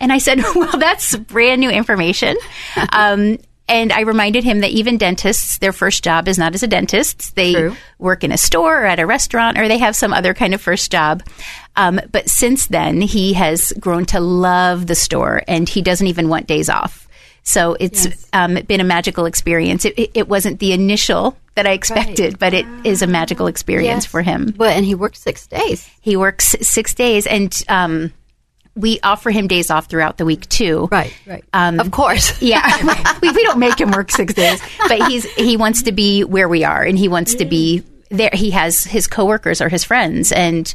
And 0.00 0.10
I 0.10 0.16
said, 0.16 0.38
Well, 0.54 0.78
that's 0.78 1.14
brand 1.16 1.60
new 1.60 1.68
information. 1.68 2.38
um, 2.94 3.40
and 3.68 3.92
I 3.92 4.00
reminded 4.00 4.42
him 4.42 4.60
that 4.60 4.70
even 4.70 4.96
dentists, 4.96 5.58
their 5.58 5.70
first 5.70 6.02
job 6.02 6.26
is 6.28 6.38
not 6.38 6.54
as 6.54 6.62
a 6.62 6.66
dentist. 6.66 7.36
They 7.36 7.52
True. 7.52 7.76
work 7.98 8.24
in 8.24 8.32
a 8.32 8.38
store 8.38 8.84
or 8.84 8.86
at 8.86 9.00
a 9.00 9.06
restaurant 9.06 9.58
or 9.58 9.68
they 9.68 9.78
have 9.78 9.94
some 9.94 10.14
other 10.14 10.32
kind 10.32 10.54
of 10.54 10.62
first 10.62 10.90
job. 10.90 11.22
Um, 11.76 12.00
but 12.10 12.30
since 12.30 12.68
then, 12.68 13.02
he 13.02 13.34
has 13.34 13.70
grown 13.78 14.06
to 14.06 14.20
love 14.20 14.86
the 14.86 14.94
store 14.94 15.42
and 15.46 15.68
he 15.68 15.82
doesn't 15.82 16.06
even 16.06 16.30
want 16.30 16.46
days 16.46 16.70
off. 16.70 17.06
So 17.42 17.76
it's 17.80 18.06
Yes. 18.06 18.26
um, 18.32 18.54
been 18.66 18.80
a 18.80 18.84
magical 18.84 19.26
experience. 19.26 19.84
It, 19.84 20.10
it, 20.14 20.28
wasn't 20.28 20.60
the 20.60 20.72
initial 20.72 21.36
that 21.56 21.66
I 21.66 21.72
expected, 21.72 22.38
but 22.38 22.54
it 22.54 22.64
is 22.84 23.02
a 23.02 23.06
magical 23.06 23.46
experience 23.48 24.04
Yes. 24.04 24.06
for 24.06 24.22
him. 24.22 24.54
Well, 24.56 24.70
and 24.70 24.84
he 24.84 24.94
works 24.94 25.20
six 25.20 25.46
days. 25.46 25.88
He 26.00 26.16
works 26.16 26.54
six 26.60 26.94
days 26.94 27.26
and 27.26 27.62
um, 27.68 28.12
we 28.74 29.00
offer 29.02 29.30
him 29.30 29.48
days 29.48 29.70
off 29.70 29.86
throughout 29.86 30.18
the 30.18 30.24
week 30.24 30.48
too. 30.48 30.88
Right, 30.90 31.12
right. 31.26 31.44
Um, 31.52 31.80
of 31.80 31.90
course. 31.90 32.32
Yeah, 32.42 33.18
we, 33.22 33.30
we 33.30 33.42
don't 33.44 33.58
make 33.58 33.78
him 33.80 33.90
work 33.90 34.10
six 34.10 34.34
days, 34.34 34.60
but 34.88 35.02
he's 35.08 35.24
he 35.34 35.56
wants 35.56 35.82
to 35.82 35.92
be 35.92 36.24
where 36.24 36.48
we 36.48 36.64
are, 36.64 36.82
and 36.82 36.98
he 36.98 37.08
wants 37.08 37.34
to 37.34 37.44
be 37.44 37.82
there. 38.10 38.30
He 38.32 38.50
has 38.52 38.82
his 38.84 39.06
coworkers 39.06 39.60
or 39.60 39.68
his 39.68 39.84
friends, 39.84 40.32
and 40.32 40.72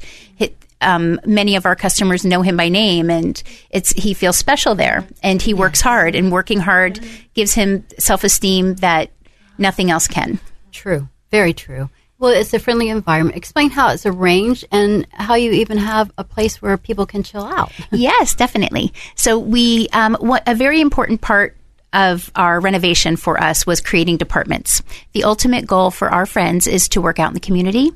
um, 0.82 1.20
many 1.26 1.56
of 1.56 1.66
our 1.66 1.76
customers 1.76 2.26
know 2.26 2.42
him 2.42 2.58
by 2.58 2.70
name, 2.70 3.10
and 3.10 3.42
it's 3.70 3.92
he 3.92 4.14
feels 4.14 4.38
special 4.38 4.76
there, 4.76 5.08
and 5.24 5.42
he 5.42 5.54
works 5.54 5.82
hard, 5.82 6.16
and 6.16 6.32
working 6.32 6.60
hard 6.60 7.00
gives 7.34 7.54
him 7.54 7.86
self 7.98 8.24
esteem 8.24 8.76
that 8.76 9.12
nothing 9.58 9.92
else 9.92 10.08
can. 10.08 10.40
True. 10.72 11.08
Very 11.32 11.54
true. 11.54 11.90
Well, 12.20 12.32
it's 12.32 12.54
a 12.54 12.60
friendly 12.60 12.90
environment. 12.90 13.38
Explain 13.38 13.70
how 13.70 13.90
it's 13.90 14.06
arranged 14.06 14.66
and 14.72 15.06
how 15.12 15.36
you 15.36 15.52
even 15.52 15.78
have 15.78 16.12
a 16.18 16.24
place 16.24 16.62
where 16.62 16.76
people 16.78 17.06
can 17.06 17.22
chill 17.22 17.46
out. 17.46 17.72
yes, 17.92 18.34
definitely. 18.34 18.92
So 19.16 19.38
we, 19.38 19.88
um, 19.90 20.16
what, 20.20 20.42
a 20.48 20.56
very 20.56 20.82
important 20.82 21.22
part 21.22 21.56
of 21.94 22.32
our 22.36 22.60
renovation 22.60 23.16
for 23.18 23.42
us 23.42 23.66
was 23.66 23.82
creating 23.82 24.18
departments. 24.18 24.82
The 25.14 25.24
ultimate 25.24 25.68
goal 25.68 25.92
for 25.92 26.10
our 26.10 26.26
friends 26.26 26.68
is 26.68 26.90
to 26.90 27.02
work 27.02 27.20
out 27.20 27.30
in 27.30 27.34
the 27.34 27.40
community. 27.40 27.92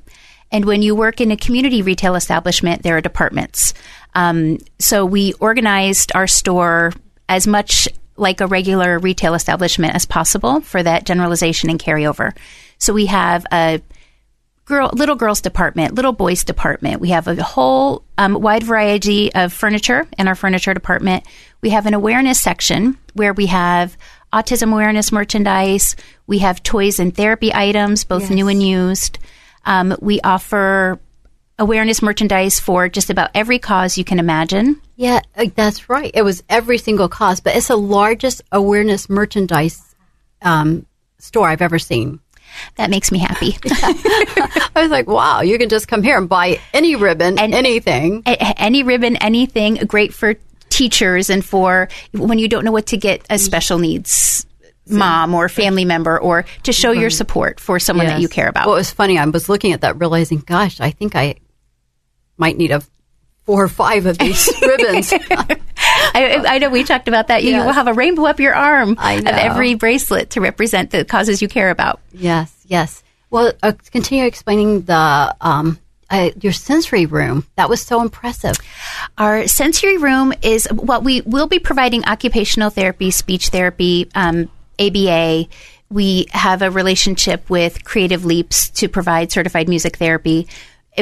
And 0.51 0.65
when 0.65 0.81
you 0.81 0.95
work 0.95 1.21
in 1.21 1.31
a 1.31 1.37
community 1.37 1.81
retail 1.81 2.15
establishment, 2.15 2.83
there 2.83 2.97
are 2.97 3.01
departments. 3.01 3.73
Um, 4.15 4.57
so 4.79 5.05
we 5.05 5.33
organized 5.33 6.11
our 6.13 6.27
store 6.27 6.91
as 7.29 7.47
much 7.47 7.87
like 8.17 8.41
a 8.41 8.47
regular 8.47 8.99
retail 8.99 9.33
establishment 9.33 9.95
as 9.95 10.05
possible 10.05 10.59
for 10.61 10.83
that 10.83 11.05
generalization 11.05 11.69
and 11.69 11.79
carryover. 11.79 12.35
So 12.77 12.93
we 12.93 13.05
have 13.05 13.45
a 13.51 13.81
girl, 14.65 14.89
little 14.93 15.15
girls 15.15 15.41
department, 15.41 15.95
little 15.95 16.11
boys 16.11 16.43
department. 16.43 16.99
We 17.01 17.09
have 17.09 17.27
a 17.27 17.41
whole 17.41 18.03
um, 18.17 18.33
wide 18.33 18.63
variety 18.63 19.33
of 19.33 19.53
furniture 19.53 20.07
in 20.17 20.27
our 20.27 20.35
furniture 20.35 20.73
department. 20.73 21.25
We 21.61 21.69
have 21.69 21.85
an 21.85 21.93
awareness 21.93 22.39
section 22.39 22.97
where 23.13 23.33
we 23.33 23.47
have 23.47 23.97
autism 24.33 24.71
awareness 24.71 25.11
merchandise. 25.11 25.95
We 26.27 26.39
have 26.39 26.63
toys 26.63 26.99
and 26.99 27.15
therapy 27.15 27.53
items, 27.53 28.03
both 28.03 28.23
Yes. 28.23 28.31
new 28.31 28.47
and 28.49 28.61
used. 28.61 29.19
Um, 29.65 29.95
we 30.01 30.19
offer 30.21 30.99
awareness 31.59 32.01
merchandise 32.01 32.59
for 32.59 32.89
just 32.89 33.09
about 33.09 33.29
every 33.35 33.59
cause 33.59 33.97
you 33.97 34.03
can 34.03 34.17
imagine. 34.19 34.81
Yeah, 34.95 35.21
uh, 35.37 35.45
that's 35.55 35.89
right. 35.89 36.11
It 36.13 36.23
was 36.23 36.43
every 36.49 36.77
single 36.79 37.07
cause, 37.07 37.39
but 37.39 37.55
it's 37.55 37.67
the 37.67 37.77
largest 37.77 38.41
awareness 38.51 39.09
merchandise 39.09 39.95
um, 40.41 40.85
store 41.19 41.47
I've 41.49 41.61
ever 41.61 41.77
seen. 41.79 42.19
That 42.75 42.89
makes 42.89 43.11
me 43.11 43.19
happy. 43.19 43.55
I 43.65 44.71
was 44.75 44.91
like, 44.91 45.07
wow, 45.07 45.41
you 45.41 45.57
can 45.57 45.69
just 45.69 45.87
come 45.87 46.03
here 46.03 46.17
and 46.17 46.27
buy 46.27 46.59
any 46.73 46.95
ribbon, 46.95 47.39
And- 47.39 47.53
anything. 47.53 48.23
Any 48.25 48.83
ribbon, 48.83 49.15
anything, 49.17 49.75
great 49.87 50.13
for 50.13 50.35
teachers 50.69 51.29
and 51.29 51.45
for 51.45 51.89
when 52.13 52.39
you 52.39 52.47
don't 52.47 52.65
know 52.65 52.71
what 52.71 52.87
to 52.87 52.97
get 52.97 53.25
a 53.29 53.37
special 53.37 53.77
needs 53.77 54.45
mom 54.91 55.33
or 55.33 55.49
family 55.49 55.85
member 55.85 56.19
or 56.19 56.45
to 56.63 56.73
show 56.73 56.91
your 56.91 57.09
support 57.09 57.59
for 57.59 57.79
someone 57.79 58.07
that 58.07 58.19
you 58.21 58.27
care 58.29 58.47
about. 58.47 58.65
Well, 58.67 58.75
it 58.75 58.79
was 58.79 58.91
funny. 58.91 59.17
I 59.17 59.25
was 59.25 59.49
looking 59.49 59.73
at 59.73 59.81
that, 59.81 59.99
realizing, 59.99 60.39
gosh, 60.39 60.79
I 60.79 60.91
think 60.91 61.15
I 61.15 61.35
might 62.37 62.57
need 62.57 62.71
a 62.71 62.81
four 63.45 63.63
or 63.63 63.67
five 63.67 64.05
of 64.05 64.17
these 64.17 64.49
ribbons. 64.61 65.11
I, 66.13 66.43
I 66.47 66.57
know 66.59 66.69
we 66.69 66.83
talked 66.83 67.07
about 67.07 67.27
that. 67.29 67.43
You 67.43 67.51
Yes. 67.51 67.65
will 67.65 67.73
have 67.73 67.87
a 67.87 67.93
rainbow 67.93 68.25
up 68.25 68.39
your 68.39 68.53
arm 68.53 68.91
of 68.91 69.25
every 69.27 69.73
bracelet 69.75 70.31
to 70.31 70.41
represent 70.41 70.91
the 70.91 71.05
causes 71.05 71.41
you 71.41 71.47
care 71.47 71.69
about. 71.69 71.99
yes, 72.13 72.53
yes. 72.67 73.03
Well, 73.29 73.53
uh, 73.63 73.71
continue 73.91 74.25
explaining 74.25 74.81
the 74.81 75.35
um, 75.39 75.79
uh, 76.09 76.31
your 76.41 76.51
sensory 76.51 77.05
room. 77.05 77.45
That 77.55 77.69
was 77.69 77.81
so 77.81 78.01
impressive. 78.01 78.57
Our 79.17 79.47
sensory 79.47 79.97
room 79.97 80.33
is 80.41 80.67
what 80.69 81.03
we 81.05 81.21
will 81.21 81.47
be 81.47 81.57
providing 81.57 82.03
occupational 82.03 82.69
therapy, 82.69 83.09
speech 83.09 83.47
therapy, 83.47 84.09
um, 84.15 84.49
ABA. 84.87 85.47
We 85.89 86.25
have 86.31 86.61
a 86.61 86.71
relationship 86.71 87.49
with 87.49 87.83
Creative 87.83 88.23
Leaps 88.23 88.69
to 88.71 88.87
provide 88.87 89.31
certified 89.31 89.69
music 89.69 89.97
therapy. 89.97 90.47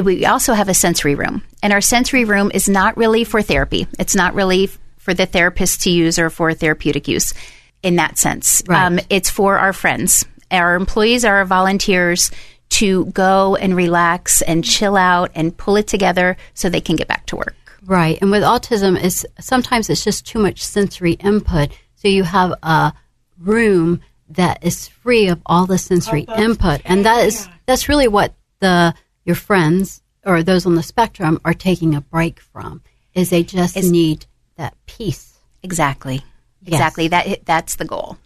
We 0.02 0.26
also 0.26 0.54
have 0.54 0.70
a 0.70 0.74
sensory 0.74 1.15
room, 1.15 1.44
and 1.63 1.74
our 1.74 1.82
sensory 1.82 2.26
room 2.26 2.52
is 2.54 2.70
not 2.70 2.98
really 2.98 3.24
for 3.24 3.42
therapy. 3.42 3.88
It's 3.98 4.15
not 4.15 4.36
really 4.36 4.70
for 4.98 5.13
the 5.13 5.26
therapist 5.26 5.82
to 5.84 5.92
use 5.92 6.20
or 6.20 6.30
for 6.30 6.54
therapeutic 6.54 7.08
use 7.08 7.34
in 7.82 7.96
that 7.96 8.18
sense. 8.18 8.62
Right. 8.68 8.86
Um, 8.86 9.00
it's 9.10 9.30
for 9.30 9.58
our 9.58 9.74
friends. 9.74 10.26
Our 10.52 10.76
employees 10.76 11.26
are 11.26 11.38
our 11.38 11.46
volunteers 11.46 12.32
to 12.70 13.06
go 13.06 13.56
and 13.56 13.76
relax 13.76 14.42
and 14.42 14.63
chill 14.63 14.96
out 14.96 15.32
and 15.36 15.56
pull 15.56 15.76
it 15.76 15.88
together 15.88 16.38
so 16.54 16.70
they 16.70 16.82
can 16.82 16.96
get 16.96 17.08
back 17.08 17.26
to 17.28 17.36
work. 17.36 17.56
Right. 17.84 18.20
And 18.22 18.30
with 18.30 18.44
autism, 18.44 19.02
it's 19.02 19.26
sometimes 19.39 19.89
it's 19.89 20.04
just 20.04 20.28
too 20.28 20.39
much 20.39 20.63
sensory 20.63 21.13
input. 21.13 21.72
So 21.96 22.08
you 22.08 22.24
have 22.24 22.54
a 22.62 22.94
room 23.39 24.02
that 24.30 24.63
is 24.63 24.88
free 24.88 25.28
of 25.28 25.41
all 25.45 25.65
the 25.65 25.78
sensory 25.78 26.25
input, 26.38 26.82
and 26.86 27.06
that 27.06 27.25
is 27.25 27.47
that's 27.65 27.89
really 27.89 28.08
what 28.08 28.34
the 28.60 28.93
your 29.25 29.36
friends 29.36 30.02
or 30.25 30.43
those 30.43 30.65
on 30.65 30.75
the 30.75 30.84
spectrum 30.84 31.39
are 31.45 31.54
taking 31.54 31.95
a 31.95 32.02
break 32.02 32.39
from. 32.39 32.82
Is 33.13 33.30
they 33.32 33.43
just 33.43 33.75
need 33.75 34.25
that 34.58 34.75
peace. 34.86 35.38
Exactly. 35.63 36.21
Exactly. 36.65 37.08
That 37.08 37.45
that's 37.45 37.75
the 37.75 37.86
goal. 37.86 38.17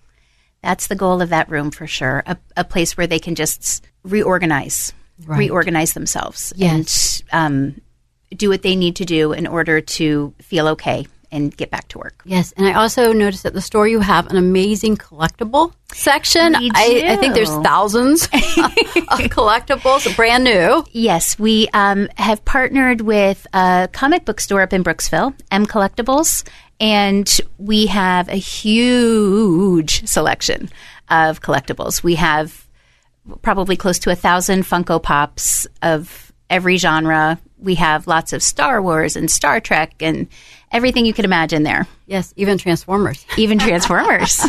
That's 0.62 0.88
the 0.88 0.96
goal 0.96 1.22
of 1.22 1.30
that 1.30 1.50
room 1.50 1.72
for 1.72 1.88
sure. 1.88 2.24
A, 2.26 2.38
a 2.58 2.64
place 2.64 2.96
where 2.98 3.08
they 3.08 3.20
can 3.20 3.36
just 3.36 3.86
reorganize, 4.04 4.94
Right. 5.26 5.38
reorganize 5.40 5.94
themselves, 5.94 6.52
Yes. 6.56 7.22
and 7.32 7.54
um, 7.54 7.82
do 8.36 8.50
what 8.50 8.62
they 8.62 8.76
need 8.76 8.96
to 8.98 9.06
do 9.06 9.32
in 9.34 9.46
order 9.46 9.80
to 9.82 10.34
feel 10.42 10.68
okay 10.70 11.06
and 11.34 11.56
get 11.58 11.72
back 11.72 11.88
to 11.90 11.98
work. 11.98 12.22
Yes, 12.24 12.54
and 12.56 12.68
I 12.68 12.74
also 12.74 13.12
noticed 13.12 13.46
at 13.46 13.54
the 13.54 13.62
store 13.62 13.88
you 13.88 14.00
have 14.00 14.28
an 14.28 14.38
amazing 14.38 14.96
collectible 14.96 15.74
section. 15.92 16.56
I, 16.56 16.70
I 17.08 17.16
think 17.18 17.34
there's 17.34 17.54
thousands 17.58 18.24
of 18.26 18.30
collectibles, 18.30 20.16
brand 20.16 20.44
new. 20.44 20.86
Yes, 20.92 21.38
we 21.40 21.68
um, 21.74 22.08
have 22.18 22.46
partnered 22.46 23.02
with 23.02 23.46
a 23.52 23.90
comic 23.92 24.26
book 24.26 24.40
store 24.40 24.62
up 24.62 24.74
in 24.74 24.84
Brooksville, 24.84 25.34
M 25.52 25.66
Collectibles, 25.66 26.48
and 26.80 27.42
we 27.58 27.88
have 27.88 28.30
a 28.30 28.36
huge 28.36 30.08
selection 30.08 30.70
of 31.10 31.42
collectibles. 31.42 32.04
We 32.04 32.16
have 32.16 32.68
probably 33.42 33.76
close 33.76 33.98
to 34.00 34.12
a 34.12 34.16
thousand 34.16 34.64
Funko 34.64 35.02
Pops 35.02 35.66
of 35.82 36.32
every 36.50 36.78
genre. 36.78 37.40
We 37.58 37.76
have 37.76 38.06
lots 38.06 38.34
of 38.34 38.44
Star 38.44 38.82
Wars 38.82 39.16
and 39.16 39.32
Star 39.32 39.60
Trek 39.60 39.96
and 40.02 40.28
everything 40.74 41.06
you 41.06 41.14
can 41.14 41.26
imagine 41.26 41.64
there, 41.64 41.88
Yes, 42.06 42.34
even 42.36 42.58
Transformers. 42.58 43.26
even 43.38 43.60
Transformers. 43.60 44.46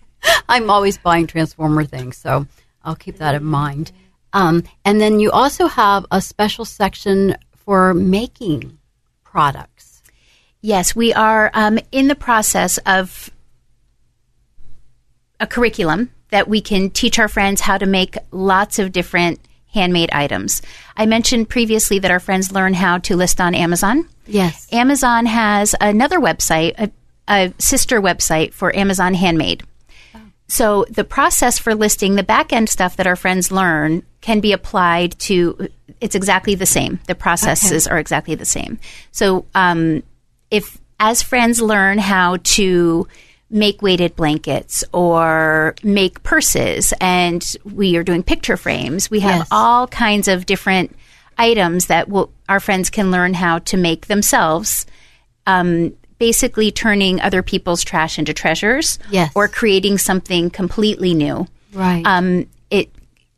I'm 0.48 0.70
always 0.70 0.98
buying 0.98 1.26
Transformer 1.26 1.84
things, 1.84 2.16
so 2.16 2.46
I'll 2.82 2.96
keep 2.96 3.18
that 3.18 3.34
in 3.34 3.44
mind. 3.44 3.92
Um, 4.32 4.64
and 4.84 5.00
then 5.00 5.20
you 5.20 5.30
also 5.30 5.66
have 5.66 6.04
a 6.10 6.20
special 6.20 6.64
section 6.64 7.36
for 7.54 7.94
making 7.94 8.78
products. 9.22 10.02
Yes, 10.60 10.96
we 10.96 11.12
are 11.12 11.50
um, 11.54 11.78
in 11.92 12.08
the 12.08 12.14
process 12.14 12.78
of 12.78 13.30
a 15.38 15.46
curriculum 15.46 16.10
that 16.30 16.48
we 16.48 16.60
can 16.60 16.90
teach 16.90 17.18
our 17.18 17.28
friends 17.28 17.60
how 17.60 17.78
to 17.78 17.86
make 17.86 18.16
lots 18.32 18.78
of 18.78 18.90
different 18.92 19.38
handmade 19.76 20.10
items. 20.10 20.62
I 20.96 21.06
mentioned 21.06 21.48
previously 21.48 21.98
that 22.00 22.10
our 22.10 22.20
friends 22.20 22.50
learn 22.50 22.74
how 22.74 22.98
to 22.98 23.14
list 23.14 23.40
on 23.40 23.54
Amazon. 23.54 24.08
Yes. 24.26 24.66
Amazon 24.72 25.26
has 25.26 25.74
another 25.80 26.18
website, 26.18 26.74
a, 26.78 26.90
a 27.28 27.52
sister 27.58 28.00
website 28.00 28.52
for 28.54 28.74
Amazon 28.74 29.14
Handmade. 29.14 29.62
So 30.48 30.86
the 30.88 31.04
process 31.04 31.58
for 31.58 31.74
listing 31.74 32.14
the 32.14 32.22
back 32.22 32.52
end 32.52 32.68
stuff 32.68 32.96
that 32.96 33.06
our 33.06 33.16
friends 33.16 33.52
learn 33.52 34.02
can 34.20 34.40
be 34.40 34.52
applied 34.52 35.18
to. 35.20 35.68
It's 36.00 36.14
exactly 36.14 36.54
the 36.54 36.66
same. 36.66 37.00
The 37.06 37.14
processes 37.14 37.86
are 37.86 37.98
exactly 37.98 38.34
the 38.34 38.44
same. 38.44 38.78
So 39.12 39.44
um, 39.54 40.02
if 40.50 40.78
as 40.98 41.22
friends 41.22 41.60
learn 41.60 41.98
how 41.98 42.38
to 42.42 43.08
make 43.50 43.80
weighted 43.82 44.16
blankets 44.16 44.82
or 44.92 45.74
make 45.82 46.22
purses, 46.22 46.92
and 47.00 47.56
we 47.64 47.96
are 47.96 48.02
doing 48.02 48.22
picture 48.22 48.56
frames, 48.56 49.10
we 49.10 49.20
have 49.20 49.38
Yes. 49.40 49.48
all 49.50 49.86
kinds 49.86 50.26
of 50.28 50.46
different 50.46 50.96
items 51.38 51.86
that 51.86 52.08
will, 52.08 52.32
our 52.48 52.58
friends 52.60 52.90
can 52.90 53.10
learn 53.10 53.34
how 53.34 53.58
to 53.60 53.76
make 53.76 54.06
themselves. 54.06 54.86
Um, 55.46 55.92
basically, 56.18 56.72
turning 56.72 57.20
other 57.20 57.42
people's 57.42 57.84
trash 57.84 58.18
into 58.18 58.32
treasures, 58.34 58.98
Yes. 59.10 59.30
or 59.34 59.46
creating 59.48 59.98
something 59.98 60.50
completely 60.50 61.14
new. 61.14 61.46
Right. 61.72 62.02
Um, 62.06 62.46
it 62.70 62.90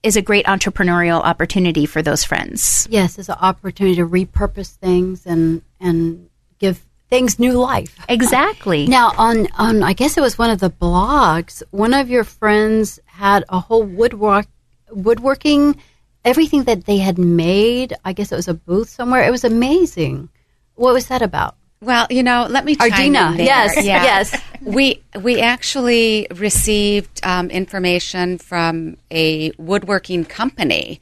is 0.02 0.16
a 0.16 0.22
great 0.22 0.46
entrepreneurial 0.46 1.20
opportunity 1.20 1.84
for 1.84 2.00
those 2.02 2.24
friends. 2.24 2.86
yes, 2.90 3.18
it's 3.18 3.28
an 3.28 3.36
opportunity 3.40 3.96
to 3.96 4.06
repurpose 4.06 4.70
things 4.76 5.26
and 5.26 5.60
and 5.80 6.28
give 6.60 6.80
things 7.08 7.38
new 7.38 7.52
life. 7.52 7.96
Exactly. 8.08 8.86
Now, 8.86 9.12
on 9.16 9.48
on 9.58 9.82
I 9.82 9.92
guess 9.92 10.16
it 10.16 10.20
was 10.20 10.38
one 10.38 10.50
of 10.50 10.60
the 10.60 10.70
blogs. 10.70 11.62
One 11.70 11.94
of 11.94 12.08
your 12.10 12.24
friends 12.24 12.98
had 13.06 13.44
a 13.48 13.58
whole 13.60 13.82
woodwork 13.82 14.46
woodworking, 14.90 15.76
everything 16.24 16.64
that 16.64 16.84
they 16.86 16.98
had 16.98 17.18
made. 17.18 17.94
I 18.04 18.12
guess 18.12 18.32
it 18.32 18.36
was 18.36 18.48
a 18.48 18.54
booth 18.54 18.88
somewhere. 18.88 19.22
It 19.26 19.30
was 19.30 19.44
amazing. 19.44 20.28
What 20.74 20.94
was 20.94 21.06
that 21.08 21.22
about? 21.22 21.56
Well, 21.80 22.06
you 22.10 22.22
know, 22.24 22.46
let 22.50 22.64
me 22.64 22.74
chime 22.74 22.90
Ardena, 22.90 23.30
in 23.30 23.36
there. 23.36 23.46
yes, 23.46 23.84
Yeah. 23.84 24.02
yes. 24.02 24.42
We 24.62 25.00
we 25.22 25.40
actually 25.40 26.26
received 26.34 27.20
um, 27.24 27.50
information 27.50 28.38
from 28.38 28.96
a 29.10 29.52
woodworking 29.58 30.24
company 30.24 31.00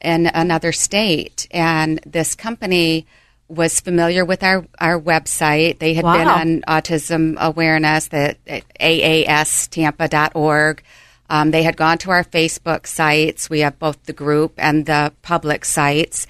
in 0.00 0.26
another 0.26 0.72
state, 0.72 1.46
and 1.50 2.00
this 2.06 2.34
company 2.34 3.06
was 3.48 3.80
familiar 3.80 4.24
with 4.24 4.42
our, 4.42 4.66
our 4.78 5.00
website. 5.00 5.78
They 5.78 5.94
had 5.94 6.04
been 6.04 6.28
on 6.28 6.62
autism 6.62 7.36
awareness, 7.38 8.08
the 8.08 8.36
aastampa.org. 8.80 10.82
Um, 11.30 11.50
they 11.50 11.62
had 11.62 11.76
gone 11.76 11.98
to 11.98 12.10
our 12.10 12.24
Facebook 12.24 12.86
sites. 12.86 13.50
We 13.50 13.60
have 13.60 13.78
both 13.78 14.02
the 14.04 14.12
group 14.12 14.54
and 14.58 14.86
the 14.86 15.12
public 15.22 15.64
sites. 15.64 16.26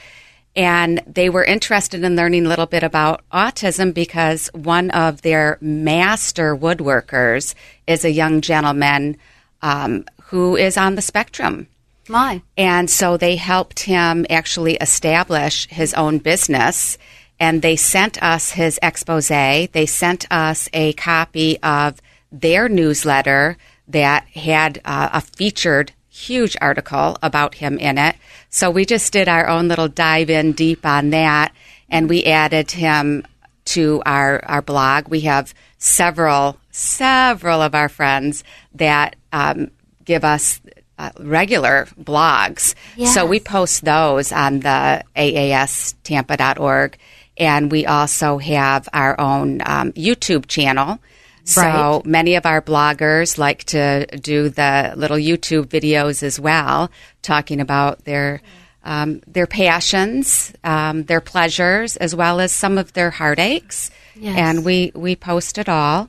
And 0.57 1.03
they 1.07 1.31
were 1.31 1.45
interested 1.45 2.05
in 2.05 2.15
learning 2.15 2.47
a 2.47 2.49
little 2.49 2.67
bit 2.67 2.85
about 2.85 3.23
autism 3.33 3.93
because 3.93 4.49
one 4.55 4.91
of 4.93 5.23
their 5.23 5.59
master 5.61 6.57
woodworkers 6.57 7.55
is 7.87 8.05
a 8.05 8.11
young 8.11 8.41
gentleman 8.41 9.17
um, 9.63 10.05
who 10.25 10.57
is 10.57 10.77
on 10.77 10.95
the 10.95 11.03
spectrum. 11.03 11.67
My. 12.09 12.43
And 12.57 12.89
so 12.89 13.17
they 13.17 13.37
helped 13.37 13.81
him 13.81 14.27
actually 14.31 14.77
establish 14.77 15.69
his 15.69 15.95
own 15.95 16.19
business. 16.19 16.99
And 17.41 17.63
they 17.63 17.77
sent 17.77 18.23
us 18.23 18.53
his 18.53 18.79
expose. 18.83 19.29
They 19.29 19.87
sent 19.87 20.31
us 20.31 20.69
a 20.73 20.93
copy 20.95 21.59
of 21.63 22.01
their 22.31 22.69
newsletter 22.69 23.57
that 23.89 24.27
had 24.29 24.81
uh, 24.85 25.11
a 25.13 25.21
featured 25.21 25.93
huge 26.09 26.57
article 26.61 27.17
about 27.23 27.57
him 27.57 27.79
in 27.79 27.99
it. 27.99 28.17
So 28.51 28.71
we 28.71 28.85
just 28.85 29.13
did 29.13 29.29
our 29.29 29.49
own 29.49 29.69
little 29.69 29.89
dive 29.89 30.31
in 30.31 30.53
deep 30.53 30.87
on 30.87 31.11
that, 31.11 31.53
and 31.89 32.09
we 32.09 32.25
added 32.25 32.71
him 32.71 33.27
to 33.67 34.01
our, 34.07 34.45
our 34.45 34.63
blog. 34.63 35.09
We 35.09 35.23
have 35.23 35.53
several, 35.79 36.59
several 36.71 37.61
of 37.61 37.75
our 37.75 37.89
friends 37.89 38.45
that 38.75 39.17
um, 39.33 39.71
give 40.05 40.25
us 40.25 40.61
uh, 40.99 41.11
regular 41.21 41.87
blogs. 42.01 42.75
Yes. 42.97 43.15
So 43.15 43.27
we 43.27 43.41
post 43.41 43.85
those 43.85 44.33
on 44.33 44.61
the 44.61 45.03
aastampa.org. 45.17 46.97
And 47.37 47.71
we 47.73 47.85
also 47.85 48.39
have 48.39 48.89
our 48.93 49.19
own 49.21 49.61
um, 49.67 49.93
YouTube 49.93 50.47
channel. 50.47 51.01
So 51.45 51.61
Right. 51.63 52.07
many 52.07 52.37
of 52.37 52.47
our 52.47 52.63
bloggers 52.63 53.37
like 53.39 53.65
to 53.65 54.07
do 54.07 54.49
the 54.49 54.95
little 54.97 55.17
YouTube 55.19 55.67
videos 55.67 56.23
as 56.23 56.39
well, 56.41 56.91
talking 57.23 57.61
about 57.61 58.05
their 58.05 58.41
um, 58.87 59.21
their 59.27 59.47
passions, 59.47 60.53
um, 60.63 61.05
their 61.05 61.21
pleasures, 61.23 61.97
as 61.97 62.15
well 62.15 62.39
as 62.39 62.53
some 62.53 62.77
of 62.79 62.93
their 62.93 63.11
heartaches. 63.11 63.91
Yes. 64.15 64.37
And 64.39 64.65
we 64.65 64.93
we 64.95 65.17
post 65.17 65.59
it 65.59 65.69
all. 65.69 66.09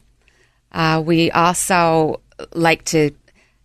Uh, 0.71 1.01
we 1.03 1.31
also 1.31 2.19
like 2.53 2.83
to, 2.85 3.11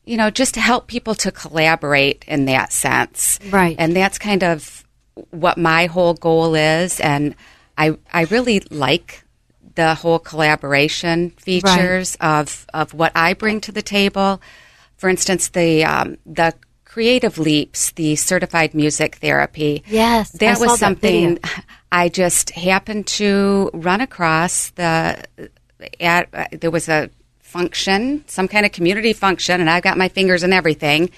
you 0.04 0.16
know, 0.16 0.30
just 0.30 0.54
to 0.54 0.60
help 0.60 0.86
people 0.86 1.14
to 1.16 1.30
collaborate 1.30 2.24
in 2.26 2.46
that 2.46 2.72
sense. 2.72 3.38
Right. 3.50 3.76
And 3.78 3.94
that's 3.94 4.18
kind 4.18 4.42
of 4.42 4.84
what 5.30 5.58
my 5.58 5.86
whole 5.86 6.14
goal 6.14 6.54
is. 6.54 7.00
And 7.00 7.34
I, 7.76 7.96
I 8.12 8.24
really 8.24 8.60
like 8.70 9.24
the 9.74 9.94
whole 9.94 10.18
collaboration 10.18 11.30
features 11.30 12.16
of, 12.20 12.66
of 12.74 12.92
what 12.94 13.12
I 13.14 13.34
bring 13.34 13.60
to 13.62 13.72
the 13.72 13.82
table. 13.82 14.40
For 14.96 15.08
instance, 15.08 15.48
the, 15.48 15.84
um, 15.84 16.18
the 16.26 16.54
creative 16.84 17.38
leaps, 17.38 17.92
the 17.92 18.16
certified 18.16 18.74
music 18.74 19.16
therapy. 19.16 19.84
Yes, 19.86 20.34
I 20.34 20.38
That 20.38 20.56
saw 20.58 20.64
was 20.64 20.72
that 20.72 20.78
something 20.78 21.36
video. 21.36 21.62
I 21.92 22.08
just 22.08 22.50
happened 22.50 23.06
to 23.18 23.70
run 23.72 24.00
across 24.00 24.70
the 24.70 25.24
at 25.98 26.28
uh, 26.32 26.44
there 26.52 26.70
was 26.70 26.88
a 26.88 27.10
function, 27.50 28.24
some 28.26 28.48
kind 28.48 28.64
of 28.64 28.72
community 28.72 29.12
function, 29.12 29.60
and 29.60 29.68
I've 29.68 29.82
got 29.82 29.98
my 29.98 30.08
fingers 30.08 30.42
in 30.42 30.52
everything. 30.52 31.10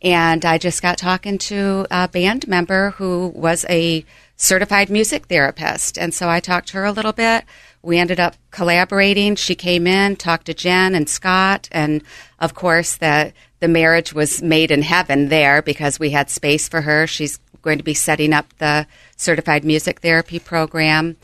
And 0.00 0.44
I 0.44 0.58
just 0.58 0.80
got 0.80 0.96
talking 0.96 1.38
to 1.38 1.86
a 1.90 2.06
band 2.06 2.46
member 2.46 2.90
who 2.90 3.32
was 3.34 3.66
a 3.68 4.04
certified 4.36 4.90
music 4.90 5.26
therapist, 5.26 5.98
and 5.98 6.14
so 6.14 6.28
I 6.28 6.38
talked 6.38 6.68
to 6.68 6.76
her 6.76 6.84
a 6.84 6.92
little 6.92 7.12
bit. 7.12 7.44
We 7.82 7.98
ended 7.98 8.20
up 8.20 8.36
collaborating. 8.50 9.34
She 9.34 9.54
came 9.54 9.86
in, 9.86 10.16
talked 10.16 10.46
to 10.46 10.54
Jen 10.54 10.94
and 10.94 11.08
Scott, 11.08 11.68
and 11.72 12.02
of 12.38 12.54
course 12.54 12.96
the 12.96 13.32
the 13.60 13.68
marriage 13.68 14.12
was 14.12 14.40
made 14.40 14.70
in 14.70 14.82
heaven 14.82 15.28
there 15.28 15.62
because 15.62 15.98
we 15.98 16.10
had 16.10 16.30
space 16.30 16.68
for 16.68 16.82
her. 16.82 17.08
She's 17.08 17.40
going 17.62 17.78
to 17.78 17.84
be 17.84 17.94
setting 17.94 18.32
up 18.32 18.46
the 18.58 18.86
certified 19.16 19.64
music 19.64 20.00
therapy 20.00 20.38
program. 20.38 21.16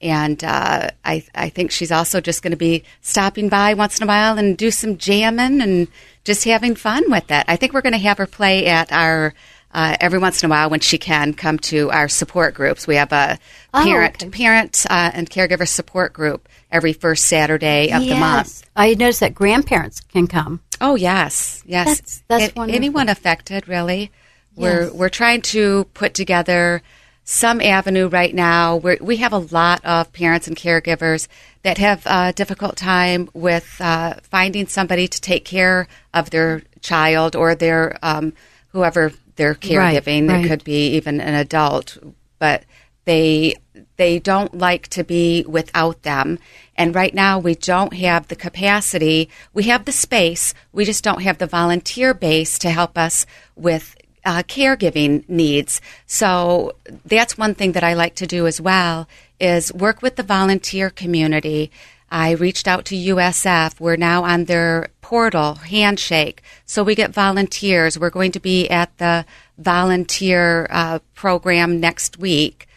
And 0.00 0.42
uh, 0.44 0.90
I, 1.04 1.24
I 1.34 1.48
think 1.48 1.70
she's 1.72 1.90
also 1.90 2.20
just 2.20 2.42
going 2.42 2.52
to 2.52 2.56
be 2.56 2.84
stopping 3.00 3.48
by 3.48 3.74
once 3.74 3.98
in 3.98 4.04
a 4.04 4.06
while 4.06 4.38
and 4.38 4.56
do 4.56 4.70
some 4.70 4.96
jamming 4.96 5.60
and 5.60 5.88
just 6.24 6.44
having 6.44 6.76
fun 6.76 7.10
with 7.10 7.30
it. 7.30 7.44
I 7.48 7.56
think 7.56 7.72
we're 7.72 7.80
going 7.82 7.94
to 7.94 7.98
have 7.98 8.18
her 8.18 8.26
play 8.26 8.66
at 8.66 8.92
our 8.92 9.34
uh, 9.74 9.96
every 10.00 10.18
once 10.18 10.42
in 10.42 10.48
a 10.48 10.50
while 10.50 10.70
when 10.70 10.80
she 10.80 10.96
can 10.98 11.34
come 11.34 11.58
to 11.58 11.90
our 11.90 12.08
support 12.08 12.54
groups. 12.54 12.86
We 12.86 12.94
have 12.96 13.12
a 13.12 13.38
Oh, 13.74 13.82
parent 13.84 14.22
okay. 14.22 14.30
parent 14.30 14.86
uh, 14.88 15.10
and 15.12 15.28
caregiver 15.28 15.68
support 15.68 16.12
group 16.14 16.48
every 16.70 16.92
first 16.94 17.26
Saturday 17.26 17.92
of 17.92 18.00
the 18.02 18.14
month. 18.14 18.62
I 18.76 18.94
noticed 18.94 19.20
that 19.20 19.34
grandparents 19.34 20.00
can 20.00 20.26
come. 20.26 20.60
Oh 20.80 20.94
yes, 20.94 21.62
yes. 21.66 21.86
That's- 21.86 22.22
that's 22.28 22.56
A-. 22.56 22.72
Anyone 22.74 23.08
affected, 23.10 23.68
really? 23.68 24.10
We're 24.56 24.84
Yes. 24.84 24.92
we're 24.92 25.08
trying 25.10 25.42
to 25.42 25.84
put 25.92 26.14
together 26.14 26.82
some 27.30 27.60
avenue 27.60 28.08
right 28.08 28.34
now. 28.34 28.74
Where 28.76 28.96
we 29.02 29.16
have 29.18 29.34
a 29.34 29.38
lot 29.38 29.84
of 29.84 30.10
parents 30.14 30.48
and 30.48 30.56
caregivers 30.56 31.28
that 31.62 31.76
have 31.76 32.06
a 32.06 32.32
difficult 32.32 32.76
time 32.76 33.28
with 33.34 33.76
uh, 33.80 34.14
finding 34.22 34.66
somebody 34.66 35.06
to 35.06 35.20
take 35.20 35.44
care 35.44 35.88
of 36.14 36.30
their 36.30 36.62
child 36.80 37.36
or 37.36 37.54
their 37.54 37.98
um, 38.02 38.32
whoever 38.68 39.12
they're 39.36 39.50
Right, 39.50 40.02
caregiving. 40.02 40.26
right. 40.28 40.42
It 40.42 40.48
could 40.48 40.64
be 40.64 40.88
even 40.96 41.20
an 41.20 41.34
adult, 41.34 41.98
but 42.38 42.64
they 43.04 43.56
they 43.98 44.18
don't 44.18 44.56
like 44.56 44.88
to 44.88 45.04
be 45.04 45.44
without 45.46 46.02
them. 46.04 46.38
And 46.76 46.94
right 46.94 47.12
now, 47.12 47.38
we 47.38 47.54
don't 47.56 47.92
have 47.92 48.28
the 48.28 48.36
capacity. 48.36 49.28
We 49.52 49.64
have 49.64 49.84
the 49.84 49.92
space. 49.92 50.54
We 50.72 50.86
just 50.86 51.04
don't 51.04 51.22
have 51.22 51.36
the 51.38 51.46
volunteer 51.46 52.14
base 52.14 52.58
to 52.60 52.70
help 52.70 52.96
us 52.96 53.26
with 53.54 53.94
uh, 54.28 54.42
caregiving 54.42 55.26
needs. 55.26 55.80
So 56.06 56.74
that's 57.06 57.38
one 57.38 57.54
thing 57.54 57.72
that 57.72 57.82
I 57.82 57.94
like 57.94 58.14
to 58.16 58.26
do 58.26 58.46
as 58.46 58.60
well 58.60 59.08
is 59.40 59.72
work 59.72 60.02
with 60.02 60.16
the 60.16 60.22
volunteer 60.22 60.90
community. 60.90 61.70
I 62.10 62.32
reached 62.32 62.68
out 62.68 62.84
to 62.86 62.94
USF. 62.94 63.80
We're 63.80 63.96
now 63.96 64.24
on 64.24 64.44
their 64.44 64.88
portal, 65.00 65.54
Handshake. 65.54 66.42
So 66.66 66.84
we 66.84 66.94
get 66.94 67.10
volunteers. 67.10 67.98
We're 67.98 68.10
going 68.10 68.32
to 68.32 68.40
be 68.40 68.68
at 68.68 68.94
the 68.98 69.24
volunteer 69.56 70.66
uh, 70.68 70.98
program 71.14 71.80
next 71.80 72.18
week. 72.18 72.68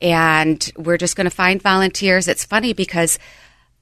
And 0.00 0.70
we're 0.76 0.96
just 0.96 1.16
going 1.16 1.28
to 1.28 1.36
find 1.44 1.60
volunteers. 1.60 2.28
It's 2.28 2.44
funny 2.44 2.72
because 2.72 3.18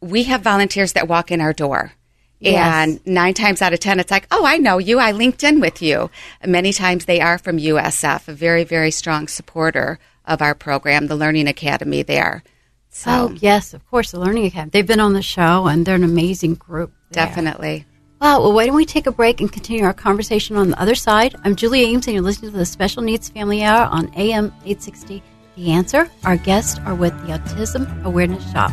we 0.00 0.22
have 0.24 0.40
volunteers 0.40 0.94
that 0.94 1.08
walk 1.08 1.30
in 1.30 1.42
our 1.42 1.52
door. 1.52 1.92
Yes. 2.40 2.56
And 2.88 3.00
nine 3.06 3.34
times 3.34 3.60
out 3.62 3.72
of 3.72 3.80
ten, 3.80 3.98
it's 3.98 4.10
like, 4.10 4.26
oh, 4.30 4.44
I 4.46 4.58
know 4.58 4.78
you. 4.78 4.98
I 4.98 5.12
linked 5.12 5.42
in 5.42 5.58
with 5.60 5.82
you. 5.82 6.10
Many 6.46 6.72
times 6.72 7.04
they 7.04 7.20
are 7.20 7.36
from 7.38 7.58
USF, 7.58 8.28
a 8.28 8.32
very, 8.32 8.64
very 8.64 8.90
strong 8.92 9.26
supporter 9.28 9.98
of 10.24 10.40
our 10.40 10.54
program, 10.54 11.06
the 11.08 11.16
Learning 11.16 11.48
Academy 11.48 12.02
there. 12.02 12.44
So, 12.90 13.10
Oh, 13.10 13.36
yes, 13.40 13.74
of 13.74 13.84
course, 13.90 14.10
the 14.12 14.20
Learning 14.20 14.46
Academy. 14.46 14.70
They've 14.70 14.86
been 14.86 15.00
on 15.00 15.14
the 15.14 15.22
show, 15.22 15.66
and 15.66 15.84
they're 15.84 15.94
an 15.96 16.04
amazing 16.04 16.54
group. 16.54 16.92
there. 17.10 17.26
definitely. 17.26 17.86
Wow. 18.20 18.40
Well, 18.40 18.52
why 18.52 18.66
don't 18.66 18.74
we 18.74 18.84
take 18.84 19.06
a 19.06 19.12
break 19.12 19.40
and 19.40 19.50
continue 19.52 19.84
our 19.84 19.94
conversation 19.94 20.56
on 20.56 20.70
the 20.70 20.80
other 20.80 20.94
side? 20.96 21.36
I'm 21.44 21.54
Julie 21.56 21.82
Ames, 21.84 22.06
and 22.06 22.14
you're 22.14 22.22
listening 22.22 22.50
to 22.52 22.56
the 22.58 22.66
Special 22.66 23.02
Needs 23.02 23.28
Family 23.28 23.62
Hour 23.62 23.86
on 23.86 24.12
AM 24.16 24.46
860 24.64 25.22
The 25.56 25.70
Answer. 25.70 26.10
Our 26.24 26.36
guests 26.36 26.78
are 26.84 26.94
with 26.94 27.12
the 27.26 27.38
Autism 27.38 28.04
Awareness 28.04 28.50
Shop. 28.52 28.72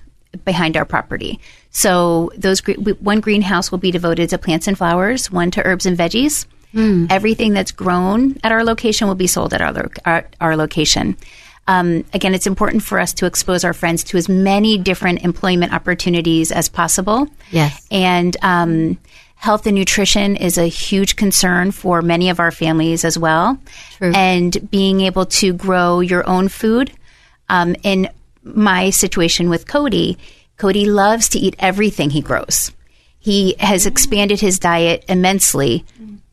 behind 0.44 0.76
our 0.76 0.86
property. 0.86 1.40
So 1.72 2.32
those 2.38 2.60
one 2.60 3.20
greenhouse 3.20 3.72
will 3.72 3.78
be 3.78 3.92
devoted 3.92 4.30
to 4.30 4.38
plants 4.38 4.68
and 4.68 4.78
flowers, 4.78 5.32
one 5.32 5.52
to 5.52 5.66
herbs 5.66 5.86
and 5.86 5.98
veggies. 5.98 6.46
Everything 7.10 7.54
that's 7.54 7.72
grown 7.72 8.38
at 8.44 8.52
our 8.52 8.64
location 8.64 9.08
will 9.08 9.16
be 9.16 9.28
sold 9.28 9.54
at 9.54 9.62
our 9.62 9.72
lo- 9.72 9.90
our, 10.06 10.28
our 10.42 10.58
location. 10.58 11.16
Um, 11.68 12.04
again, 12.14 12.34
it's 12.36 12.48
important 12.48 12.84
for 12.84 13.00
us 13.00 13.14
to 13.14 13.26
expose 13.26 13.64
our 13.64 13.74
friends 13.74 14.04
to 14.06 14.18
as 14.18 14.30
many 14.30 14.78
different 14.78 15.24
employment 15.24 15.74
opportunities 15.74 16.52
as 16.52 16.70
possible. 16.70 17.28
Yes. 17.50 17.88
And 17.90 18.36
um, 18.42 18.98
health 19.36 19.66
and 19.66 19.76
nutrition 19.76 20.36
is 20.36 20.58
a 20.58 20.68
huge 20.68 21.16
concern 21.16 21.72
for 21.72 22.02
many 22.02 22.30
of 22.30 22.40
our 22.40 22.52
families 22.52 23.04
as 23.04 23.18
well. 23.18 23.58
True. 23.98 24.12
And 24.14 24.70
being 24.70 25.02
able 25.02 25.26
to 25.28 25.54
grow 25.54 26.02
your 26.02 26.28
own 26.28 26.50
food. 26.50 26.92
Um, 27.48 27.76
in 27.84 28.10
my 28.46 28.89
situation 28.91 29.50
with 29.50 29.68
Cody, 29.68 30.18
Cody 30.58 30.86
loves 30.86 31.28
to 31.30 31.39
eat 31.39 31.56
everything 31.60 32.12
he 32.12 32.22
grows. 32.22 32.72
He 33.20 33.56
has 33.60 33.86
expanded 33.86 34.39
his 34.39 34.60
diet 34.60 35.04
immensely 35.10 35.84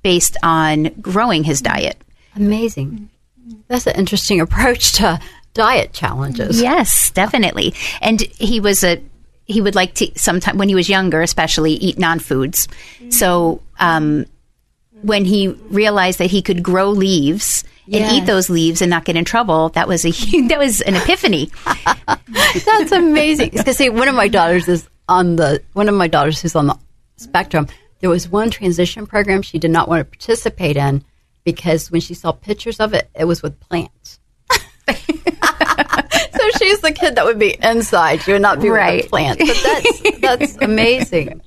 based 0.02 0.36
on 0.42 0.84
growing 1.00 1.42
his 1.44 1.60
diet. 1.62 1.96
Amazing. 2.36 3.08
That's 3.68 3.86
an 3.86 3.96
interesting 3.96 4.40
approach 4.40 4.92
to 4.94 5.18
diet 5.54 5.92
challenges. 5.92 6.60
Yes, 6.60 7.10
definitely. 7.10 7.74
And 8.00 8.20
he 8.20 8.60
was 8.60 8.84
a 8.84 9.02
he 9.44 9.60
would 9.60 9.74
like 9.74 9.94
to 9.94 10.10
sometime 10.16 10.56
when 10.56 10.68
he 10.68 10.74
was 10.74 10.88
younger, 10.88 11.20
especially 11.20 11.72
eat 11.72 11.98
non 11.98 12.18
foods. 12.18 12.68
So 13.10 13.60
um, 13.78 14.26
when 15.02 15.24
he 15.24 15.48
realized 15.48 16.18
that 16.18 16.30
he 16.30 16.42
could 16.42 16.62
grow 16.62 16.90
leaves 16.90 17.64
and 17.92 18.10
eat 18.12 18.26
those 18.26 18.48
leaves 18.48 18.80
and 18.80 18.90
not 18.90 19.04
get 19.04 19.16
in 19.16 19.24
trouble, 19.24 19.70
that 19.70 19.88
was 19.88 20.04
a 20.04 20.08
huge, 20.10 20.48
that 20.48 20.58
was 20.58 20.80
an 20.80 20.94
epiphany. 20.96 21.50
That's 22.64 22.92
amazing. 22.92 23.50
Because 23.50 23.76
see, 23.76 23.90
one 23.90 24.08
of 24.08 24.14
my 24.14 24.28
daughters 24.28 24.68
is 24.68 24.88
on 25.08 25.36
the 25.36 25.62
one 25.72 25.88
of 25.88 25.94
my 25.94 26.08
daughters 26.08 26.40
who's 26.40 26.56
on 26.56 26.66
the 26.68 26.78
spectrum. 27.16 27.66
There 28.00 28.10
was 28.10 28.28
one 28.28 28.50
transition 28.50 29.06
program 29.06 29.42
she 29.42 29.58
did 29.58 29.70
not 29.70 29.88
want 29.88 30.00
to 30.00 30.04
participate 30.04 30.76
in 30.76 31.04
because 31.44 31.90
when 31.90 32.00
she 32.00 32.14
saw 32.14 32.32
pictures 32.32 32.80
of 32.80 32.94
it, 32.94 33.08
it 33.14 33.24
was 33.24 33.42
with 33.42 33.58
plants. 33.60 34.18
so 34.50 34.94
she's 36.58 36.80
the 36.80 36.92
kid 36.94 37.14
that 37.16 37.24
would 37.24 37.38
be 37.38 37.56
inside. 37.62 38.22
She 38.22 38.32
would 38.32 38.42
not 38.42 38.60
be 38.60 38.70
Right. 38.70 39.02
with 39.02 39.10
plants. 39.10 39.42
But 39.46 39.62
that's 39.62 40.20
that's 40.20 40.56
amazing. 40.62 41.40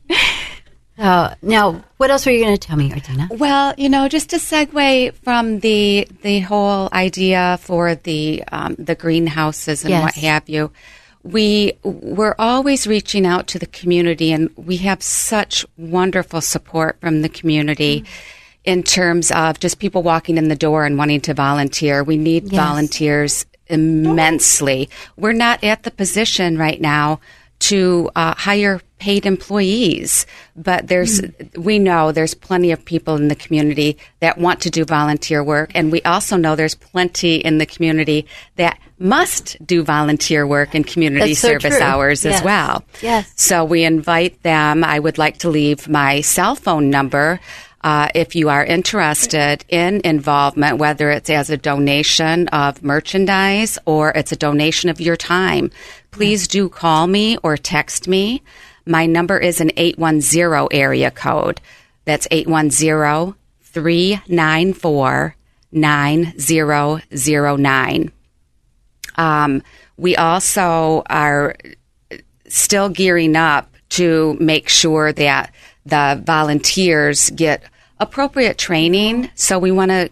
Uh, 0.98 1.36
now, 1.42 1.84
what 1.98 2.10
else 2.10 2.26
were 2.26 2.32
you 2.32 2.44
going 2.44 2.56
to 2.56 2.68
tell 2.68 2.78
me, 2.78 2.90
Ardena? 2.90 3.38
Well, 3.38 3.74
you 3.78 3.90
know, 3.90 4.08
just 4.08 4.30
to 4.30 4.38
segue 4.38 5.14
from 5.16 5.60
the 5.60 6.08
the 6.22 6.40
whole 6.40 6.88
idea 6.94 7.58
for 7.62 7.96
the 7.96 8.44
um, 8.52 8.76
the 8.80 8.96
greenhouses 8.96 9.84
and 9.84 9.90
Yes. 9.92 10.04
what 10.04 10.16
have 10.16 10.48
you, 10.48 10.72
we 11.24 11.74
we're 11.84 12.36
always 12.40 12.88
reaching 12.88 13.26
out 13.26 13.48
to 13.48 13.60
the 13.60 13.66
community, 13.66 14.32
and 14.32 14.50
we 14.56 14.78
have 14.78 15.04
such 15.04 15.66
wonderful 15.78 16.40
support 16.42 16.98
from 17.02 17.22
the 17.24 17.30
community. 17.30 18.06
In 18.64 18.82
terms 18.82 19.30
of 19.32 19.60
just 19.60 19.78
people 19.78 20.02
walking 20.02 20.38
in 20.38 20.48
the 20.48 20.56
door 20.56 20.86
and 20.86 20.98
wanting 20.98 21.22
to 21.22 21.36
volunteer, 21.36 22.04
we 22.04 22.18
need 22.18 22.48
volunteers 22.48 23.46
immensely. 23.68 24.90
We're 25.18 25.34
not 25.34 25.64
at 25.64 25.84
the 25.84 25.92
position 25.92 26.58
right 26.58 26.82
now 26.82 27.20
to 27.60 28.10
uh, 28.16 28.34
hire 28.36 28.82
paid 28.98 29.26
employees, 29.26 30.26
but 30.56 30.88
there's 30.88 31.22
we 31.58 31.80
know 31.80 32.12
there's 32.12 32.34
plenty 32.34 32.72
of 32.72 32.84
people 32.86 33.16
in 33.16 33.28
the 33.28 33.36
community 33.36 33.98
that 34.22 34.38
want 34.38 34.62
to 34.62 34.70
do 34.70 34.86
volunteer 34.86 35.44
work, 35.44 35.72
and 35.76 35.92
we 35.92 36.02
also 36.04 36.38
know 36.38 36.56
there's 36.56 36.76
plenty 36.76 37.36
in 37.36 37.58
the 37.58 37.66
community 37.66 38.26
that 38.56 38.80
must 38.98 39.58
do 39.66 39.84
volunteer 39.84 40.48
work 40.48 40.74
and 40.74 40.88
community 40.88 41.34
so 41.34 41.50
service 41.50 41.76
true. 41.76 41.84
hours 41.86 42.24
Yes. 42.24 42.40
as 42.40 42.44
well. 42.46 42.84
Yes. 43.02 43.32
So 43.36 43.66
we 43.66 43.84
invite 43.84 44.42
them. 44.44 44.84
I 44.84 45.00
would 45.00 45.18
like 45.18 45.40
to 45.40 45.50
leave 45.50 45.90
my 45.90 46.22
cell 46.22 46.56
phone 46.56 46.90
number. 46.90 47.40
Uh, 47.82 48.08
if 48.16 48.36
you 48.36 48.50
are 48.50 48.66
interested 48.66 49.64
in 49.70 50.02
involvement, 50.04 50.80
whether 50.80 51.12
it's 51.12 51.30
as 51.30 51.52
a 51.52 51.58
donation 51.58 52.48
of 52.48 52.82
merchandise 52.82 53.78
or 53.86 54.10
it's 54.12 54.32
a 54.32 54.36
donation 54.36 54.90
of 54.90 55.00
your 55.00 55.16
time, 55.16 55.70
please 56.10 56.48
do 56.48 56.68
call 56.68 57.06
me 57.06 57.38
or 57.44 57.58
text 57.58 58.08
me. 58.08 58.42
My 58.86 59.06
number 59.06 59.38
is 59.38 59.62
an 59.62 59.72
810 59.78 60.68
area 60.72 61.12
code. 61.12 61.62
That's 62.06 62.28
810 62.32 63.36
394 63.62 65.36
9009. 65.72 68.12
Um, 69.18 69.64
we 69.98 70.16
also 70.16 71.04
are 71.10 71.56
still 72.48 72.90
gearing 72.90 73.36
up 73.36 73.72
to 73.90 74.38
make 74.40 74.70
sure 74.70 75.12
that 75.14 75.54
the 75.86 76.22
volunteers 76.26 77.30
get 77.32 77.64
appropriate 78.00 78.58
training. 78.58 79.30
So 79.36 79.60
we 79.60 79.72
want 79.72 79.92
to 79.92 80.10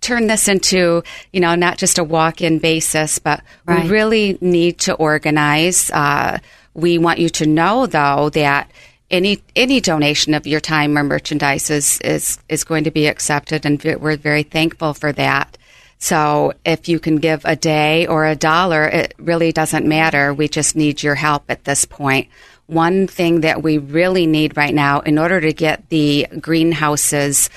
turn 0.00 0.26
this 0.26 0.48
into, 0.48 1.02
you 1.32 1.40
know, 1.40 1.54
not 1.54 1.78
just 1.78 1.98
a 1.98 2.04
walk-in 2.04 2.58
basis, 2.58 3.18
but 3.18 3.42
Right. 3.64 3.84
we 3.84 3.90
really 3.90 4.38
need 4.40 4.78
to 4.80 4.94
organize. 4.94 5.90
Uh, 5.90 6.38
we 6.74 6.98
want 6.98 7.18
you 7.18 7.28
to 7.30 7.46
know, 7.46 7.86
though, 7.86 8.30
that 8.30 8.70
any 9.10 9.42
any 9.54 9.80
donation 9.80 10.34
of 10.34 10.46
your 10.46 10.60
time 10.60 10.98
or 10.98 11.04
merchandise 11.04 11.70
is 11.70 12.00
is, 12.00 12.38
is 12.48 12.64
going 12.64 12.84
to 12.84 12.90
be 12.90 13.06
accepted, 13.06 13.64
and 13.64 13.82
we're 13.82 14.16
very 14.16 14.42
thankful 14.42 14.94
for 14.94 15.12
that. 15.12 15.56
So 15.98 16.52
if 16.66 16.88
you 16.88 16.98
can 16.98 17.16
give 17.16 17.44
a 17.44 17.56
day 17.56 18.06
or 18.06 18.26
a 18.26 18.36
dollar, 18.36 18.84
it 18.84 19.14
really 19.18 19.52
doesn't 19.52 19.86
matter. 19.86 20.34
We 20.34 20.48
just 20.48 20.76
need 20.76 21.02
your 21.02 21.14
help 21.14 21.44
at 21.48 21.64
this 21.64 21.84
point. 21.86 22.28
One 22.66 23.06
thing 23.06 23.40
that 23.40 23.62
we 23.62 23.78
really 23.78 24.26
need 24.26 24.56
right 24.56 24.74
now 24.74 25.00
in 25.00 25.18
order 25.18 25.40
to 25.40 25.52
get 25.52 25.88
the 25.88 26.26
greenhouses 26.40 27.48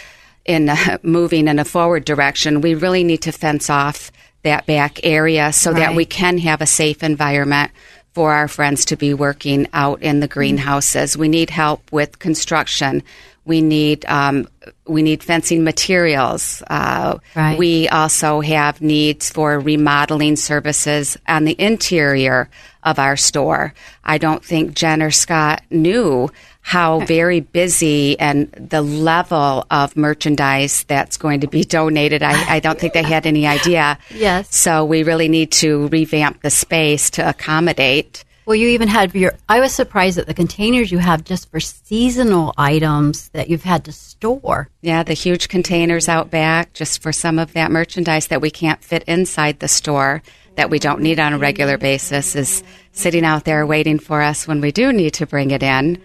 in 0.46 0.70
uh, 0.70 0.98
moving 1.04 1.48
in 1.48 1.60
a 1.60 1.66
forward 1.66 2.06
direction, 2.06 2.62
we 2.62 2.76
really 2.76 3.04
need 3.04 3.24
to 3.24 3.32
fence 3.32 3.70
off 3.70 4.12
that 4.44 4.66
back 4.66 5.04
area 5.04 5.52
so 5.52 5.74
that 5.74 5.94
we 5.94 6.06
can 6.06 6.38
have 6.38 6.62
a 6.62 6.66
safe 6.66 7.04
environment 7.04 7.72
for 8.18 8.34
our 8.34 8.48
friends 8.48 8.86
to 8.86 8.96
be 8.96 9.14
working 9.14 9.68
out 9.74 10.02
in 10.02 10.22
the 10.22 10.28
greenhouses. 10.28 11.16
We 11.16 11.28
need 11.28 11.52
help 11.52 11.92
with 11.92 12.18
construction. 12.18 13.04
We 13.46 13.62
need 13.62 14.06
um, 14.08 14.48
we 14.88 15.04
need 15.04 15.22
fencing 15.22 15.64
materials. 15.64 16.64
Uh, 16.68 17.20
Right. 17.36 17.60
We 17.60 17.88
also 17.90 18.42
have 18.42 18.82
needs 18.82 19.30
for 19.30 19.60
remodeling 19.60 20.36
services 20.36 21.16
on 21.28 21.44
the 21.46 21.56
interior 21.62 22.50
of 22.82 22.98
our 22.98 23.18
store. 23.18 23.76
I 24.04 24.18
don't 24.18 24.44
think 24.44 24.74
Jen 24.74 25.04
or 25.04 25.12
Scott 25.12 25.62
knew 25.70 26.32
how 26.68 27.00
very 27.00 27.40
busy 27.40 28.20
and 28.20 28.52
the 28.52 28.82
level 28.82 29.66
of 29.72 29.96
merchandise 29.96 30.84
that's 30.84 31.16
going 31.16 31.40
to 31.40 31.48
be 31.48 31.64
donated. 31.64 32.22
I, 32.22 32.56
I 32.56 32.60
don't 32.60 32.78
think 32.78 32.92
they 32.92 33.04
had 33.04 33.26
any 33.26 33.48
idea. 33.48 33.98
Yes. 34.14 34.54
So 34.54 34.84
we 34.84 35.04
really 35.04 35.28
need 35.28 35.52
to 35.64 35.88
revamp 35.90 36.42
the 36.42 36.50
space 36.50 37.12
to 37.12 37.30
accommodate. 37.30 38.26
Well, 38.46 38.56
you 38.56 38.70
even 38.70 38.88
had 38.88 39.14
your. 39.14 39.36
I 39.48 39.60
was 39.60 39.74
surprised 39.74 40.18
at 40.18 40.26
the 40.26 40.34
containers 40.34 40.92
you 40.92 40.98
have 40.98 41.24
just 41.24 41.52
for 41.52 41.60
seasonal 41.60 42.54
items 42.58 43.30
that 43.30 43.50
you've 43.50 43.64
had 43.64 43.86
to 43.86 43.92
store. 43.92 44.70
Yeah, 44.82 45.04
the 45.04 45.14
huge 45.14 45.48
containers 45.50 46.10
out 46.10 46.32
back 46.32 46.74
just 46.74 47.02
for 47.02 47.14
some 47.14 47.40
of 47.40 47.54
that 47.54 47.72
merchandise 47.72 48.28
that 48.28 48.42
we 48.42 48.50
can't 48.50 48.84
fit 48.84 49.04
inside 49.04 49.60
the 49.60 49.68
store 49.68 50.24
that 50.56 50.70
we 50.70 50.80
don't 50.80 51.02
need 51.02 51.20
on 51.20 51.34
a 51.34 51.38
regular 51.38 51.78
basis 51.78 52.36
is 52.36 52.64
sitting 52.92 53.24
out 53.24 53.46
there 53.46 53.66
waiting 53.66 54.00
for 54.00 54.22
us 54.22 54.48
when 54.48 54.60
we 54.60 54.72
do 54.72 54.92
need 54.92 55.14
to 55.14 55.28
bring 55.28 55.52
it 55.52 55.64
in. 55.64 56.02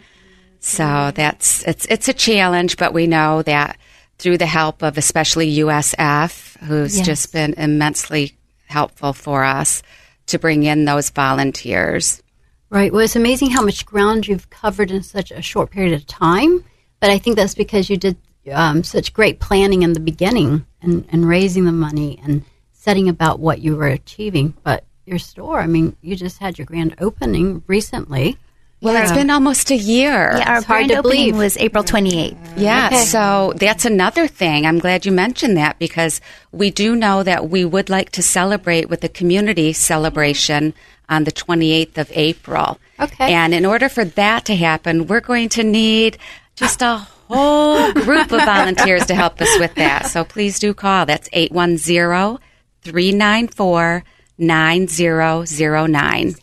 So 0.64 1.10
that's 1.14 1.64
it's 1.64 1.86
it's 1.86 2.08
a 2.08 2.12
challenge, 2.12 2.76
but 2.76 2.94
we 2.94 3.06
know 3.08 3.42
that 3.42 3.76
through 4.18 4.38
the 4.38 4.46
help 4.46 4.82
of 4.82 4.96
especially 4.96 5.56
USF, 5.58 6.56
who's 6.60 6.96
Yes. 6.98 7.06
just 7.06 7.32
been 7.32 7.54
immensely 7.54 8.36
helpful 8.68 9.12
for 9.12 9.42
us 9.42 9.82
to 10.26 10.38
bring 10.38 10.62
in 10.62 10.84
those 10.84 11.10
volunteers. 11.10 12.22
Right. 12.70 12.92
Well, 12.92 13.02
it's 13.04 13.16
amazing 13.16 13.50
how 13.50 13.62
much 13.62 13.84
ground 13.84 14.28
you've 14.28 14.48
covered 14.50 14.92
in 14.92 15.02
such 15.02 15.32
a 15.32 15.42
short 15.42 15.70
period 15.72 15.92
of 15.94 16.06
time. 16.06 16.64
But 17.00 17.10
I 17.10 17.18
think 17.18 17.34
that's 17.36 17.56
because 17.56 17.90
you 17.90 17.96
did 17.96 18.16
um, 18.52 18.84
such 18.84 19.12
great 19.12 19.40
planning 19.40 19.82
in 19.82 19.92
the 19.94 20.00
beginning 20.00 20.64
and, 20.80 21.04
and 21.10 21.28
raising 21.28 21.64
the 21.64 21.72
money 21.72 22.20
and 22.24 22.44
setting 22.72 23.08
about 23.08 23.40
what 23.40 23.60
you 23.60 23.74
were 23.76 23.88
achieving. 23.88 24.54
But 24.62 24.84
your 25.06 25.18
store, 25.18 25.58
I 25.60 25.66
mean, 25.66 25.96
you 26.00 26.14
just 26.14 26.38
had 26.38 26.56
your 26.56 26.66
grand 26.66 26.94
opening 27.00 27.64
recently. 27.66 28.38
Well, 28.83 28.97
it's 29.01 29.12
been 29.12 29.30
almost 29.30 29.70
a 29.70 29.76
year. 29.76 30.35
Yeah, 30.37 30.51
our 30.51 30.59
It's 30.59 30.66
to 30.66 30.74
opening 30.99 31.03
believe. 31.03 31.37
was 31.37 31.57
April 31.59 31.85
28th. 31.85 32.37
Yeah, 32.57 32.87
Okay. 32.89 33.05
so 33.05 33.53
that's 33.57 33.85
another 33.85 34.26
thing. 34.26 34.66
I'm 34.66 34.78
glad 34.80 35.07
you 35.07 35.12
mentioned 35.12 35.57
that 35.57 35.78
because 35.78 36.20
we 36.51 36.70
do 36.72 36.97
know 36.97 37.22
that 37.22 37.49
we 37.49 37.64
would 37.64 37.89
like 37.89 38.11
to 38.12 38.22
celebrate 38.22 38.91
with 38.91 39.05
a 39.05 39.09
community 39.09 39.72
celebration 39.72 40.74
on 41.09 41.22
the 41.24 41.30
28th 41.33 41.97
of 41.97 42.11
April. 42.14 42.78
Okay. 42.99 43.33
And 43.33 43.55
in 43.55 43.64
order 43.64 43.89
for 43.89 44.05
that 44.05 44.45
to 44.47 44.57
happen, 44.57 45.07
we're 45.07 45.20
going 45.20 45.49
to 45.51 45.62
need 45.62 46.18
just 46.57 46.83
a 46.83 46.97
whole 47.28 47.93
group 47.93 48.33
of 48.33 48.43
volunteers 48.45 49.07
to 49.07 49.14
help 49.14 49.41
us 49.41 49.49
with 49.61 49.74
that. 49.76 50.07
So 50.07 50.24
please 50.24 50.59
do 50.59 50.74
call. 50.74 51.07
That's 51.07 51.28
810 51.33 52.39
394 52.83 54.05
9009. 54.39 56.35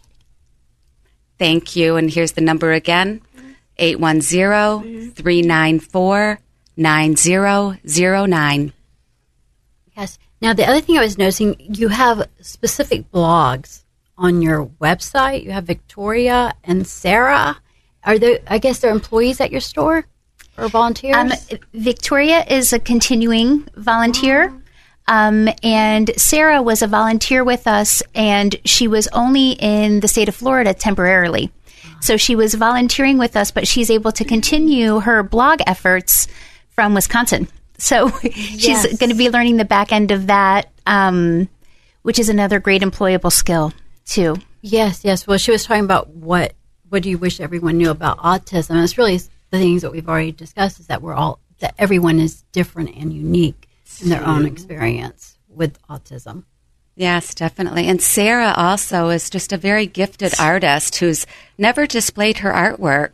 Thank 1.40 1.76
you. 1.76 1.96
And 1.96 2.12
here's 2.12 2.34
the 2.34 2.42
number 2.42 2.74
again 2.74 3.22
810 3.78 5.12
394 5.12 6.40
9009. 6.78 8.74
Yes. 9.98 10.20
Now, 10.42 10.54
the 10.54 10.66
other 10.66 10.80
thing 10.80 10.98
I 10.98 11.02
was 11.02 11.18
noticing, 11.18 11.56
you 11.60 11.90
have 11.90 12.30
specific 12.40 13.12
blogs 13.12 13.84
on 14.18 14.42
your 14.42 14.66
website. 14.82 15.44
You 15.44 15.52
have 15.52 15.66
Victoria 15.66 16.54
and 16.64 16.88
Sarah. 16.88 17.58
Are 18.04 18.18
there? 18.18 18.40
I 18.48 18.60
guess 18.60 18.80
they're 18.80 18.92
employees 18.92 19.42
at 19.42 19.52
your 19.52 19.60
store 19.60 20.06
or 20.58 20.70
volunteers. 20.70 21.16
Um, 21.18 21.32
Victoria 21.74 22.46
is 22.46 22.72
a 22.72 22.80
continuing 22.80 23.68
volunteer. 23.76 24.54
Um, 25.10 25.50
and 25.64 26.12
Sarah 26.18 26.62
was 26.62 26.82
a 26.84 26.88
volunteer 26.88 27.44
with 27.44 27.68
us, 27.68 28.04
and 28.14 28.56
she 28.64 28.88
was 28.88 29.08
only 29.08 29.54
in 29.54 30.02
the 30.02 30.08
state 30.08 30.30
of 30.30 30.36
Florida 30.36 30.74
temporarily. 30.74 31.52
So 32.00 32.16
she 32.16 32.36
was 32.36 32.54
volunteering 32.54 33.18
with 33.18 33.36
us, 33.36 33.50
but 33.52 33.68
she's 33.68 33.90
able 33.90 34.12
to 34.14 34.24
continue 34.24 35.00
her 35.00 35.24
blog 35.24 35.62
efforts 35.68 36.28
from 36.70 36.94
Wisconsin. 36.94 37.48
So 37.80 38.10
she's 38.22 38.66
Yes. 38.68 38.98
going 39.00 39.10
to 39.10 39.16
be 39.16 39.30
learning 39.30 39.58
the 39.58 39.66
back 39.66 39.92
end 39.92 40.12
of 40.12 40.28
that, 40.28 40.70
um, 40.86 41.50
which 42.04 42.20
is 42.20 42.30
another 42.30 42.60
great 42.60 42.82
employable 42.84 43.32
skill, 43.32 43.74
too. 44.06 44.36
Yes, 44.62 45.04
yes. 45.04 45.26
Well, 45.26 45.38
she 45.40 45.52
was 45.52 45.64
talking 45.66 45.84
about 45.86 46.10
what 46.10 46.54
what 46.90 47.04
do 47.04 47.10
you 47.10 47.18
wish 47.18 47.40
everyone 47.40 47.78
knew 47.78 47.90
about 47.92 48.18
autism? 48.20 48.72
And 48.72 48.80
it's 48.84 48.98
really 48.98 49.18
the 49.18 49.58
things 49.60 49.82
that 49.84 49.92
we've 49.92 50.10
already 50.10 50.32
discussed 50.32 50.80
is 50.80 50.88
that 50.88 51.02
we're 51.02 51.14
all 51.14 51.40
that 51.60 51.74
everyone 51.78 52.20
is 52.20 52.42
different 52.52 52.96
and 52.96 53.14
unique 53.14 53.69
in 54.02 54.10
their 54.10 54.26
own 54.26 54.46
experience 54.46 55.38
with 55.48 55.82
autism. 55.88 56.44
Yes, 56.96 57.34
definitely. 57.34 57.88
And 57.88 58.02
Sarah 58.02 58.54
also 58.58 59.08
is 59.10 59.30
just 59.30 59.54
a 59.54 59.58
very 59.58 59.86
gifted 59.86 60.34
artist 60.38 60.98
who's 60.98 61.26
never 61.58 61.88
displayed 61.88 62.40
her 62.40 62.52
artwork. 62.52 63.12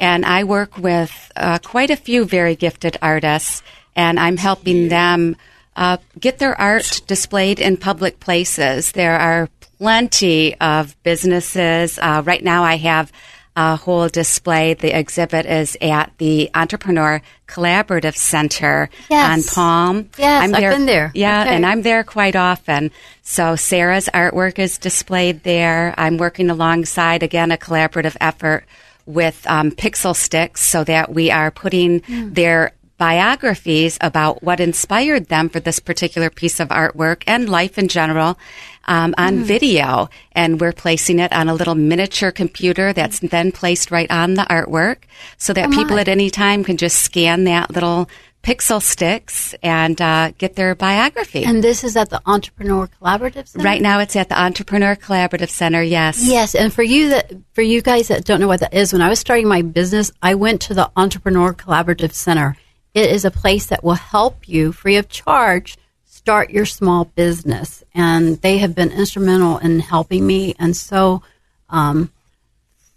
And 0.00 0.24
I 0.24 0.44
work 0.44 0.76
with 0.76 1.30
uh, 1.36 1.58
quite 1.58 1.90
a 1.90 1.96
few 1.96 2.24
very 2.24 2.56
gifted 2.56 2.96
artists, 3.00 3.62
and 3.94 4.18
I'm 4.18 4.36
helping 4.36 4.88
them 4.88 5.36
uh, 5.76 5.98
get 6.18 6.38
their 6.38 6.60
art 6.60 7.00
displayed 7.06 7.60
in 7.60 7.76
public 7.76 8.18
places. 8.18 8.92
There 8.92 9.18
are 9.18 9.48
plenty 9.78 10.54
of 10.60 11.00
businesses. 11.04 11.98
Uh, 11.98 12.22
right 12.24 12.42
now, 12.42 12.64
I 12.64 12.76
have 12.76 13.12
a 13.58 13.74
whole 13.74 14.08
display. 14.08 14.74
The 14.74 14.96
exhibit 14.96 15.44
is 15.44 15.76
at 15.82 16.12
the 16.18 16.48
Entrepreneur 16.54 17.20
Collaborative 17.48 18.16
Center 18.16 18.88
Yes. 19.10 19.48
on 19.48 19.54
Palm. 19.54 20.08
Yes, 20.16 20.52
I've 20.52 20.60
been 20.60 20.86
there. 20.86 21.10
Yeah, 21.12 21.42
Okay. 21.42 21.56
and 21.56 21.66
I'm 21.66 21.82
there 21.82 22.04
quite 22.04 22.36
often. 22.36 22.92
So 23.22 23.56
Sarah's 23.56 24.08
artwork 24.14 24.60
is 24.60 24.78
displayed 24.78 25.42
there. 25.42 25.92
I'm 25.98 26.18
working 26.18 26.50
alongside, 26.50 27.24
again, 27.24 27.50
a 27.50 27.56
collaborative 27.56 28.16
effort 28.20 28.64
with 29.06 29.44
um, 29.48 29.72
Pixel 29.72 30.14
Sticks 30.14 30.60
so 30.60 30.84
that 30.84 31.12
we 31.12 31.30
are 31.32 31.50
putting 31.50 32.00
Hmm. 32.00 32.32
their 32.34 32.72
biographies 32.98 33.96
about 34.00 34.42
what 34.42 34.60
inspired 34.60 35.28
them 35.28 35.48
for 35.48 35.60
this 35.60 35.78
particular 35.78 36.28
piece 36.30 36.60
of 36.60 36.68
artwork 36.68 37.22
and 37.26 37.48
life 37.48 37.78
in 37.78 37.88
general 37.88 38.38
um, 38.86 39.14
on 39.16 39.44
video. 39.44 40.10
And 40.32 40.60
we're 40.60 40.72
placing 40.72 41.20
it 41.20 41.32
on 41.32 41.48
a 41.48 41.54
little 41.54 41.74
miniature 41.74 42.32
computer 42.32 42.92
that's 42.92 43.20
then 43.20 43.52
placed 43.52 43.90
right 43.90 44.10
on 44.10 44.34
the 44.34 44.42
artwork 44.42 44.98
so 45.36 45.52
that 45.52 45.70
people 45.70 45.98
at 45.98 46.08
any 46.08 46.30
time 46.30 46.64
can 46.64 46.76
just 46.76 46.98
scan 46.98 47.44
that 47.44 47.70
little 47.70 48.08
pixel 48.42 48.80
sticks 48.80 49.54
and 49.62 50.00
uh, 50.00 50.32
get 50.38 50.56
their 50.56 50.74
biography. 50.74 51.44
And 51.44 51.62
this 51.62 51.84
is 51.84 51.96
at 51.96 52.10
the 52.10 52.22
Entrepreneur 52.24 52.88
Collaborative 53.00 53.48
Center. 53.48 53.64
right 53.64 53.82
now, 53.82 54.00
it's 54.00 54.16
at 54.16 54.28
the 54.28 54.40
Entrepreneur 54.40 54.96
Collaborative 54.96 55.50
Center. 55.50 55.82
Yes. 55.82 56.26
Yes, 56.26 56.54
and 56.54 56.72
for 56.72 56.82
you 56.82 57.10
that 57.10 57.32
for 57.52 57.62
you 57.62 57.82
guys 57.82 58.08
that 58.08 58.24
don't 58.24 58.40
know 58.40 58.48
what 58.48 58.60
that 58.60 58.74
is, 58.74 58.92
when 58.92 59.02
I 59.02 59.08
was 59.08 59.18
starting 59.18 59.48
my 59.48 59.62
business, 59.62 60.10
I 60.22 60.34
went 60.34 60.62
to 60.62 60.74
the 60.74 60.90
Entrepreneur 60.96 61.52
Collaborative 61.52 62.12
Center. 62.12 62.56
It 62.98 63.10
is 63.12 63.24
a 63.24 63.30
place 63.30 63.66
that 63.66 63.84
will 63.84 63.94
help 63.94 64.48
you 64.48 64.72
free 64.72 64.96
of 64.96 65.08
charge 65.08 65.78
start 66.04 66.50
your 66.50 66.66
small 66.66 67.04
business, 67.04 67.84
and 67.94 68.42
they 68.42 68.58
have 68.58 68.74
been 68.74 68.90
instrumental 68.90 69.58
in 69.58 69.78
helping 69.78 70.26
me 70.26 70.56
and 70.58 70.76
so 70.76 71.22
um, 71.70 72.10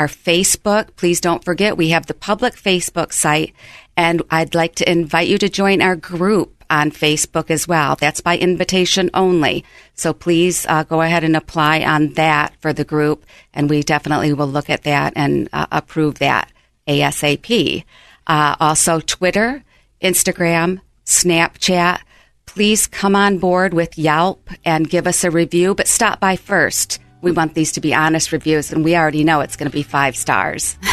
Our 0.00 0.06
Facebook, 0.08 0.96
please 0.96 1.20
don't 1.20 1.44
forget, 1.44 1.76
we 1.76 1.90
have 1.90 2.06
the 2.06 2.14
public 2.14 2.54
Facebook 2.54 3.12
site, 3.12 3.52
and 3.98 4.22
I'd 4.30 4.54
like 4.54 4.76
to 4.76 4.90
invite 4.90 5.28
you 5.28 5.36
to 5.36 5.50
join 5.50 5.82
our 5.82 5.94
group 5.94 6.64
on 6.70 6.90
Facebook 6.90 7.50
as 7.50 7.68
well. 7.68 7.96
That's 7.96 8.22
by 8.22 8.38
invitation 8.38 9.10
only. 9.12 9.62
So 9.92 10.14
please 10.14 10.64
uh, 10.66 10.84
go 10.84 11.02
ahead 11.02 11.22
and 11.22 11.36
apply 11.36 11.82
on 11.82 12.14
that 12.14 12.54
for 12.62 12.72
the 12.72 12.82
group, 12.82 13.26
and 13.52 13.68
we 13.68 13.82
definitely 13.82 14.32
will 14.32 14.46
look 14.46 14.70
at 14.70 14.84
that 14.84 15.12
and 15.16 15.50
uh, 15.52 15.66
approve 15.70 16.14
that 16.20 16.50
ASAP. 16.88 17.84
Uh, 18.26 18.56
also, 18.58 19.00
Twitter, 19.00 19.62
Instagram, 20.00 20.80
Snapchat. 21.04 22.00
Please 22.46 22.86
come 22.86 23.14
on 23.14 23.36
board 23.36 23.74
with 23.74 23.98
Yelp 23.98 24.48
and 24.64 24.88
give 24.88 25.06
us 25.06 25.24
a 25.24 25.30
review, 25.30 25.74
but 25.74 25.86
stop 25.86 26.20
by 26.20 26.36
first. 26.36 27.00
We 27.22 27.32
want 27.32 27.54
these 27.54 27.72
to 27.72 27.80
be 27.80 27.94
honest 27.94 28.32
reviews, 28.32 28.72
and 28.72 28.84
we 28.84 28.96
already 28.96 29.24
know 29.24 29.40
it's 29.40 29.56
going 29.56 29.70
to 29.70 29.76
be 29.76 29.82
five 29.82 30.16
stars. 30.16 30.76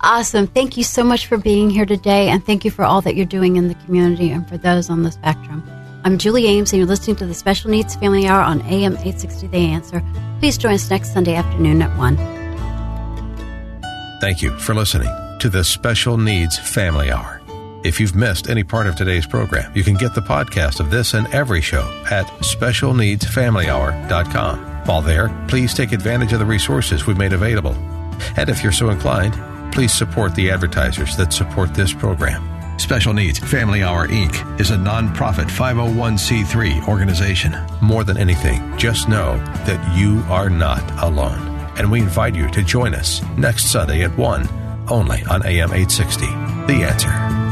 Awesome. 0.00 0.48
Thank 0.48 0.76
you 0.76 0.82
so 0.82 1.04
much 1.04 1.26
for 1.26 1.38
being 1.38 1.70
here 1.70 1.86
today, 1.86 2.28
and 2.28 2.44
thank 2.44 2.64
you 2.64 2.70
for 2.70 2.84
all 2.84 3.00
that 3.02 3.14
you're 3.14 3.24
doing 3.24 3.56
in 3.56 3.68
the 3.68 3.74
community 3.86 4.30
and 4.30 4.46
for 4.48 4.58
those 4.58 4.90
on 4.90 5.04
the 5.04 5.12
spectrum. 5.12 5.62
I'm 6.04 6.18
Julie 6.18 6.46
Ames, 6.46 6.72
and 6.72 6.78
you're 6.78 6.88
listening 6.88 7.16
to 7.16 7.26
the 7.26 7.34
Special 7.34 7.70
Needs 7.70 7.94
Family 7.94 8.26
Hour 8.26 8.42
on 8.42 8.62
AM 8.62 8.94
860 8.94 9.46
The 9.46 9.58
Answer. 9.58 10.02
Please 10.40 10.58
join 10.58 10.74
us 10.74 10.90
next 10.90 11.12
Sunday 11.12 11.36
afternoon 11.36 11.82
at 11.82 11.96
1. 11.96 12.16
Thank 14.20 14.42
you 14.42 14.58
for 14.58 14.74
listening 14.74 15.10
to 15.38 15.48
the 15.48 15.62
Special 15.62 16.18
Needs 16.18 16.58
Family 16.58 17.12
Hour. 17.12 17.41
If 17.84 17.98
you've 17.98 18.14
missed 18.14 18.48
any 18.48 18.62
part 18.62 18.86
of 18.86 18.94
today's 18.94 19.26
program, 19.26 19.72
you 19.74 19.82
can 19.82 19.94
get 19.94 20.14
the 20.14 20.20
podcast 20.20 20.78
of 20.78 20.92
this 20.92 21.14
and 21.14 21.26
every 21.34 21.60
show 21.60 21.82
at 22.10 22.26
specialneedsfamilyhour.com. 22.26 24.58
While 24.86 25.02
there, 25.02 25.46
please 25.48 25.74
take 25.74 25.90
advantage 25.90 26.32
of 26.32 26.38
the 26.38 26.46
resources 26.46 27.04
we've 27.06 27.18
made 27.18 27.32
available. 27.32 27.74
And 28.36 28.48
if 28.48 28.62
you're 28.62 28.70
so 28.70 28.90
inclined, 28.90 29.34
please 29.72 29.92
support 29.92 30.36
the 30.36 30.48
advertisers 30.50 31.16
that 31.16 31.32
support 31.32 31.74
this 31.74 31.92
program. 31.92 32.48
Special 32.78 33.12
Needs 33.12 33.40
Family 33.40 33.82
Hour 33.82 34.06
Inc. 34.06 34.60
is 34.60 34.70
a 34.70 34.76
nonprofit 34.76 35.50
501c3 35.50 36.86
organization. 36.86 37.56
More 37.80 38.04
than 38.04 38.16
anything, 38.16 38.78
just 38.78 39.08
know 39.08 39.38
that 39.66 39.96
you 39.96 40.22
are 40.28 40.48
not 40.48 40.88
alone. 41.02 41.48
And 41.76 41.90
we 41.90 42.00
invite 42.00 42.36
you 42.36 42.48
to 42.50 42.62
join 42.62 42.94
us 42.94 43.20
next 43.36 43.72
Sunday 43.72 44.04
at 44.04 44.16
1, 44.16 44.48
only 44.88 45.24
on 45.24 45.44
AM 45.44 45.72
860. 45.72 46.26
The 46.66 46.84
Answer. 46.84 47.51